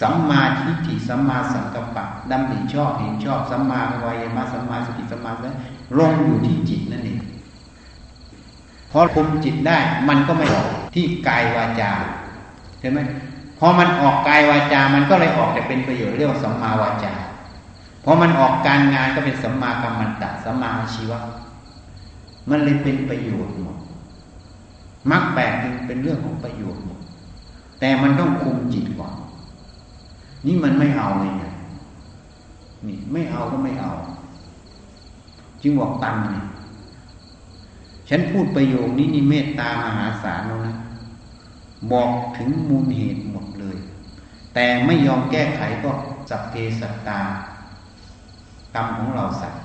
[0.00, 5.48] สัมมาทิฏฐิสัมมาสังกัปปะดำริชอบเห็นชอบสัมมาวายมะสัมมาสติสัมมาสั
[5.98, 7.18] ลงอยู่ที่จิตนั่นเอง
[8.90, 11.90] พอคุมจิตได้มันก็ไม่ออกที่กายวาจา
[12.80, 13.00] เห็นไหม
[13.58, 17.12] พอมันออกกายวาจา มันก็เลยออกแต่เป็นประโยชน์เรียกว่าสัมมาวาจา
[18.08, 21.18] พอมันออกการงานก็เป็นสัมมากัมมันตะสัมมาชีวะ
[22.48, 23.76] มันเลยเป็นประโยชน์หมด
[25.10, 25.52] มรรคแปด
[25.86, 26.98] เป็นเรื่องของประโยชน์หมด
[27.80, 29.14] แต่มันต้องคุมจิตก่อน
[30.46, 31.54] นี่มันไม่เอาเลยเนี่ย
[32.86, 33.92] นี่ไม่เอาก็ไม่เอา
[35.62, 36.44] จึงบอกตันเนี่ย
[38.08, 40.74] ฉันพูดประโยคนี้นี่เมตตามหาศาลแล้วนะ
[41.92, 43.76] บอกถึงมูลเหตุหมดเลย
[44.54, 45.90] แต่ไม่ยอมแก้ไขก็
[46.28, 47.20] สัพเพสัตตา
[48.76, 49.60] กรรมของเราสัตว์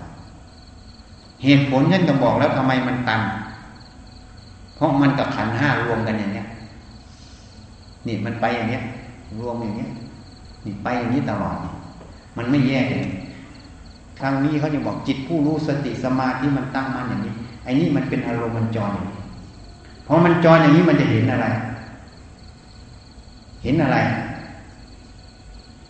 [1.43, 3.21] เหตุผลฉันก็บอกแล้วทำไมมันตัน
[4.75, 6.47] เพราะมันกับขันห้ารวมกันอย่างเนี้ย
[8.07, 8.83] นี่มันไปอย่างเนี้ย
[9.39, 9.89] รวมอย่างเนี้ย
[10.65, 11.71] นี่ไปอย่างนี้ตลอดนี่
[12.37, 13.07] มันไม่แยกเลย
[14.19, 17.33] ทางนี้เขาจะบอกจิตผู้รู้สติสมาธิมันตั้งมันอย่างนี้
[17.63, 19.19] ไอ้นี่มันเป็นอารมณ์มันจรอย่างนี้
[20.07, 21.47] พอมันจรอย่างนี้มันจะเห็นอะไร
[23.63, 23.97] เห็นอะไร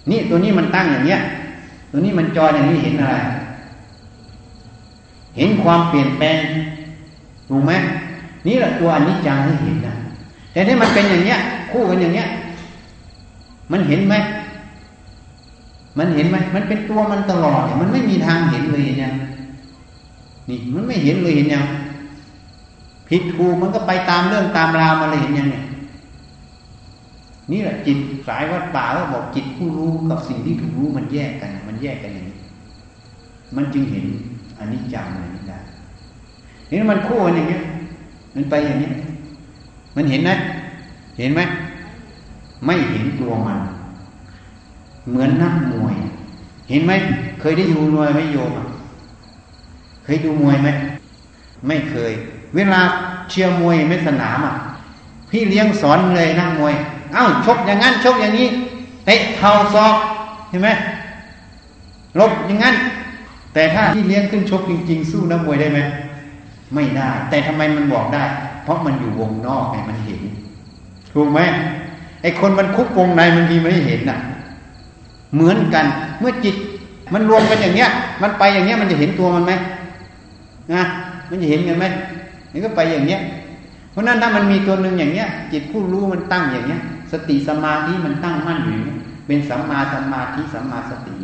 [0.09, 1.19] นี่ตัวนี้มันตั้งอย่างเนี้ย
[1.91, 3.15] ตัวนี้มันจรอย่างนี้เห็นอะไร
[5.37, 6.37] เห็นความเปลี่ยนแปลง
[7.49, 7.71] ถูกไหม
[8.47, 9.93] นี่แหละตัวอนิจจังที่เห็นนะ
[10.53, 11.39] แต่ถ้ามันเป็นอย่างเนี้ย
[11.71, 12.27] คู่กันอย่างเนี้ย
[13.71, 14.15] มันเห็นไหม
[15.97, 19.11] มันเห็นไหมมันเป็นตัวมันตลอดมันไม่มีทางเห็นเลยเนี่ย
[20.49, 21.65] นี่มันไม่เห็นเลยเห็นยัง
[23.09, 25.63] ผิดถูกมันก็ไปตามเรื่องตามราวมาเลยเห็นยังเนี่ย
[27.51, 31.51] นี่แหละจิตสายวัดป่าก็บอกจิตผู้รู้กับสิ่งที่ถูกรู้มันแยกกัน
[31.81, 32.37] แยกกันอย่างนี้
[33.55, 34.05] มันจึงเห็น
[34.57, 35.57] อันนี้จังเลยนี่ได้
[36.69, 37.59] เห็นมันคู่กันอย่างนี้
[38.35, 38.89] มันไปอย่างนี้
[39.95, 40.35] มันเห็นนะ
[41.17, 41.41] เห็นไหม
[42.65, 43.57] ไม่เห็นตัวมัน
[45.09, 45.95] เหมือนนักมวย
[46.69, 46.91] เห็นไหม
[47.39, 48.51] เคยได้ดูมวยไหมโยม
[50.03, 50.69] เคยดูมวยไหม
[51.67, 52.11] ไม่เคย
[52.55, 52.81] เวลา
[53.29, 54.53] เชียร์มวยไม่สนามอะ
[55.29, 56.73] พี่เลี้ยงสอนเลยนักมวย
[57.13, 58.47] เอ้าชกอย่างนั้นชกอย่างนี้
[59.05, 59.95] เตะเท้าซอก
[60.49, 60.69] เห็นไหม
[62.19, 62.75] ลบอย่างนั้น
[63.53, 65.79] แต่ถ้าพี่เลี้ยงขึ้นชกจริง ๆ สู้นักมวยได้ไหม
[66.73, 68.23] ไม่ได้ แต่ทำไมมันบอกได้
[68.63, 70.21] เพราะมันอยู่วงนอกไงมันเห็น
[71.13, 71.39] ถูกไหม
[72.21, 74.17] ไอคนมันคุกวงในมันทีไม่เห็นน่ะ
[75.33, 75.85] เหมือนกัน
[76.19, 76.55] เมื่อจิต
[77.13, 77.89] มันรวมกันอย่างเนี้ย
[78.21, 79.51] มันไปอย่างเนี้ยมันจะเห็นตัวมันไหม
[80.73, 80.83] นะ
[81.29, 81.85] มันจะเห็นกันไหม
[82.53, 83.21] นี่ก็ไปอย่างเนี้ย
[83.91, 86.81] เพราะนั้นถ้ามันมีตัวหนึ่งอย่างเนี้ย จิตผู้รู้มันตั้งอย่างเนี้ย
[87.11, 88.75] สติสมาธิมันตั้งมั่นอยู่
[89.27, 91.15] เป็นสัมมาสมาธิสัมมาสติ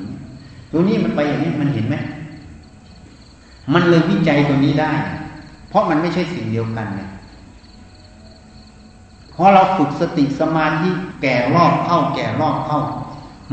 [0.71, 1.95] ตัวนี้มันไปอย่างนี้มันเห็นไหม
[3.73, 4.93] มันเลยวิจัยตัวนี้ได้
[5.69, 7.09] เพราะมันไม่ใช่สิ่งเดียวกันเนี่ย
[9.33, 10.89] พอเราฝึกสติสมาธิ
[11.21, 12.79] แก่รอบเข้าแก่รอบเข้า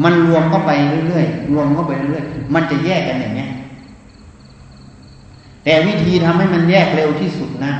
[0.04, 0.70] มันรวมเข้าไป
[1.08, 3.46] เรื่อยๆรวมเข้าไปเรื่อยๆมันจะแยกกันอย่างนี้
[5.64, 7.72] แต่วิธีทำให้มันแยกเร็วที่สุดนะ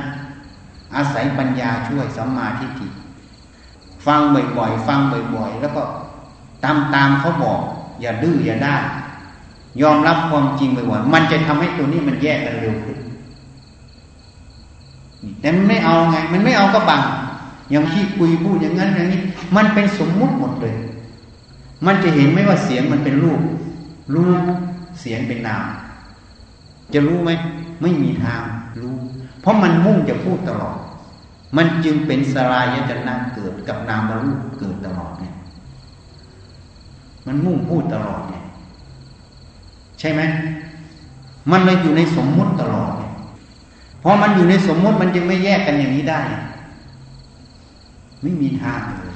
[0.95, 2.87] อาศัยปัญญาช่วยสัมมาทิฏฐิ
[4.05, 4.21] ฟัง
[4.57, 4.99] บ่อยๆ ฟัง
[5.35, 5.83] บ่อยๆ แล้วก็
[6.63, 7.59] ตามตามเขาบอก
[8.01, 8.75] อย่าดื้ออย่าด้า
[9.81, 12.97] ยอมรับความจริงบ่อยๆมันจะทำให้ตัวนี้มันแยกกันเร็วขึ้น
[15.39, 17.01] แต่มันไม่เอาไง มันไม่เอาก็บัง
[17.71, 19.21] อย่างที่คุยพูดอย่างนั้นอย่างนี้
[19.55, 20.75] มันเป็นสมมุติหมดเลย
[21.85, 23.41] มันจะเห็นไหมว่าเสียงมันเป็นรูป
[24.15, 24.41] รูป
[24.99, 25.63] เสียงเป็นนาม
[26.93, 27.31] จะรู้ไหม
[27.81, 28.41] ไม่มีทาง
[28.81, 28.95] รู้
[29.41, 30.77] เพราะมันมุ่งจะพูดตลอด
[31.57, 35.35] มันจึงเป็นสลายจะนาเกิดกับนามรูปเกิดตลอดเนี่ย
[37.25, 38.44] มันมุ่งพูดตลอดเนี่ย
[39.99, 40.21] ใช่ไหม
[41.51, 43.11] มันเลยอยู่ในสมมุติตลอดเนี่ย
[44.03, 46.21] พอมันอยู่ในสมมุติมันจึงไม่แยกกันอย่างนี้ได้
[48.21, 49.15] ไม่มีทางเลย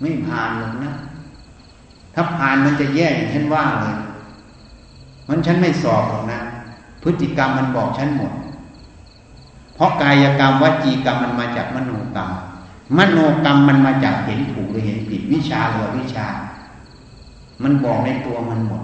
[0.00, 0.92] ไม่ผ่านหรอกนะ
[2.14, 3.96] ถ้าผ่านมันจะแย่อย่างฉันว่าเลย
[5.28, 6.40] มันฉันไม่สอบหรอกนะ
[7.02, 8.32] พฤติกรรมมันบอกฉันหมด
[9.74, 12.30] เพราะกายกรรมวจีกรรมมันมาจากมโนกรรม
[12.98, 16.26] มโนกรรมมันมาจากเห็นถูกหรือเห็นผิดวิชาหรือวิชา
[17.62, 18.82] มันบอกในตัวมันหมด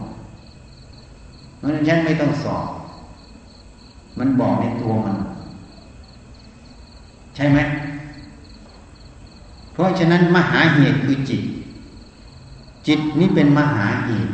[1.58, 2.64] เพราะฉะนั้นฉันไม่ต้องสอบ
[4.18, 5.16] มันบอกในตัวมัน
[7.34, 7.58] ใช่ไหม
[9.72, 11.42] เพราะฉะนั้นมหาเหตุคือจิต
[12.86, 14.32] จิตนี้เป็นมหาเหตุ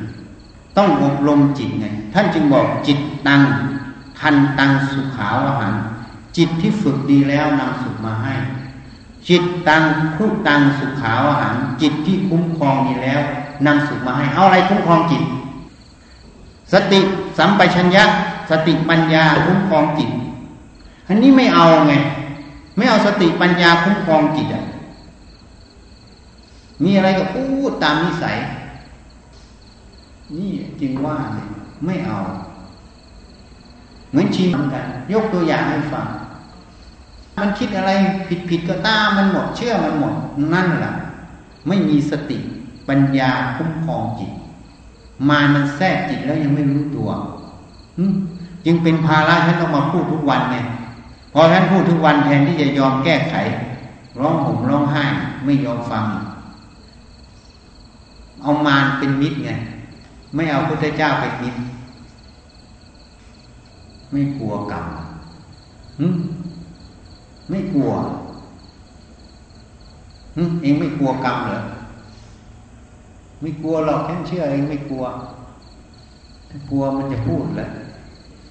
[0.76, 3.40] ต้องอบรมจิตไง ท่านจึงบอกจิตตัง
[4.18, 5.74] ทันตังสุขาวหัน
[6.36, 8.34] จิตที่ฝึกดีแล้วนำสุขมาให้
[9.28, 9.82] จิตตัง
[10.14, 13.22] ผู้ตังสุขาวหันจิตที่คุ้มครองดีแล้ว
[13.66, 15.22] นำสุขมาให้ เอาอะไรคุ้มครองจิต
[16.72, 17.00] สติ
[17.38, 18.04] สัมปชัญญะ
[18.50, 20.10] สติปัญญาคุ้มครองจิต
[21.08, 21.94] อันนี้ไม่เอาไง
[22.76, 24.64] ไม่เอาสติปัญญาคุ้มครองจิตอะ
[26.82, 28.36] มีอะไรก็พูดตามนิสัย
[30.36, 30.50] นี่
[30.80, 31.46] จึงว่าเลย
[31.84, 32.18] ไม่เอา
[34.10, 36.06] เหมือนชีเหมือนกัน ยกตัวอย่างให้ฟัง
[37.40, 37.90] มันคิดอะไร
[38.28, 40.14] ผิดผิดก็ตามมันหมด เชื่อมันหมด
[40.54, 40.92] นั่นแหละ
[41.66, 42.38] ไม่มีสติ
[42.88, 44.32] ปัญญาคุ้มครองจิต
[45.28, 47.08] มามันแทรกจิตแล้วยังไม่รู้ตัว
[48.64, 50.56] จึงเป็นภาระฉันต้องมาพูดทุกวันไง
[51.32, 53.34] พอฉันพูดทุกวันแทนที่จะยอมแก้ไข
[54.20, 55.04] ร้องห่มร้องไห้
[55.44, 56.04] ไม่ยอมฟัง
[58.42, 59.50] เอามารเป็นมิตรไง
[60.34, 61.58] ไม่เอาพุทธเจ้าเป็นมิตร
[64.12, 64.84] ไม่กลัวกรรม
[67.50, 67.90] ไม่กลัว
[70.62, 71.58] เองไม่กลัวกรรมเหรอ
[73.44, 75.04] ไม่กลัวหรอกแค่เชื่อเองไม่กลัว
[76.50, 77.70] ถ้ากลัวมันจะพูดแล้ว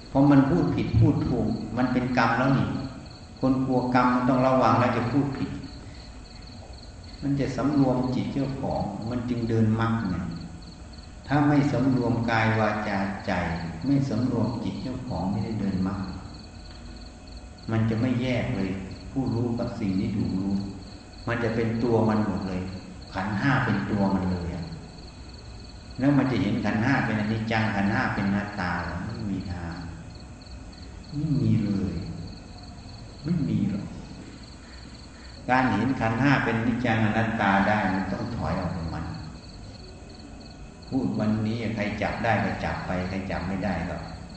[0.08, 2.68] เพราะมันพูดผิดพูดถูก มันเป็นกรรมแล้วนี่
[3.40, 5.50] คนกลัวกรรมมันต้องระวังแล้วจะพูดผิด
[7.22, 10.16] มันจะสำรวมจิตเจ้าของ มันจึงเดินมรรคไง
[11.26, 13.32] ถ้าไม่สำรวมกายวาจาใจ
[13.86, 16.00] ไม่สำรวมจิตเจ้าของไม่ได้เดินมรรค
[17.70, 18.70] มันจะไม่แยกเลย
[19.12, 20.54] ผู้รู้กับสิ่งที่ถูกรู้
[21.26, 22.60] มันจะเป็นตัวมันหมดเลย
[23.12, 24.53] ขันห้าเป็นตัวมันเลย
[25.98, 28.72] แล้วมันจะเห็นขันห้าเป็นอนิจจังขันห้าเป็นหน้าตา
[29.06, 29.76] ไม่มีทาง
[31.14, 31.94] ไม่มีเลย
[33.24, 33.86] ไม่มีหรอก
[35.50, 39.04] การเห็นขันห้าเป็นนิจจังอนัตตาได้มันต้องถอยออกจากมัน
[40.88, 43.96] พูดวันนี้ใครจับได้ก็จับไปใครจับไม่ได้ก็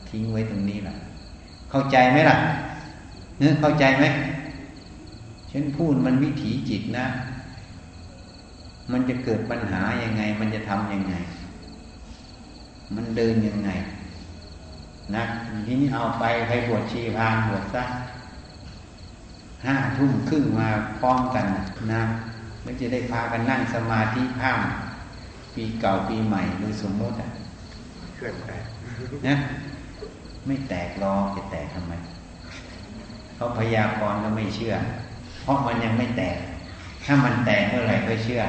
[0.09, 0.95] ทิ้งไว้ตรงนี้แหละ
[1.71, 2.38] เข้าใจไหมล่ะ
[3.38, 4.05] เนื้อเข้าใจไหม
[5.51, 7.05] ฉันพูดมันวิถีจิตนะ
[8.91, 11.13] มันจะเกิดปัญหายังไง มันจะทำยังไง
[12.95, 13.69] มันเดินยังไง
[15.15, 15.23] นะ
[15.65, 17.84] ทีนี้เอาไปใครบวชชีพานบวชซะ
[19.65, 20.68] ห้าทุ่มครึ่งมา
[20.99, 21.45] พร้อมกัน
[21.93, 22.01] นะ
[22.65, 24.59] มันจะได้พากันนั่งสมาธิข้าม
[25.53, 27.30] ปีเก่าปีใหม่โดยสมมติอะ
[28.18, 28.64] เกิดแตก
[29.27, 29.35] นะ
[30.45, 31.93] ไม่แตกรอจะแตกทำไม
[33.35, 34.76] เขาพยากรณ์ก็ไม่เชื่อ
[35.41, 36.38] เพราะมันยังไม่แตก
[37.05, 38.41] ถ้ามันแตกเมื่อไหร่ก็เชื่อ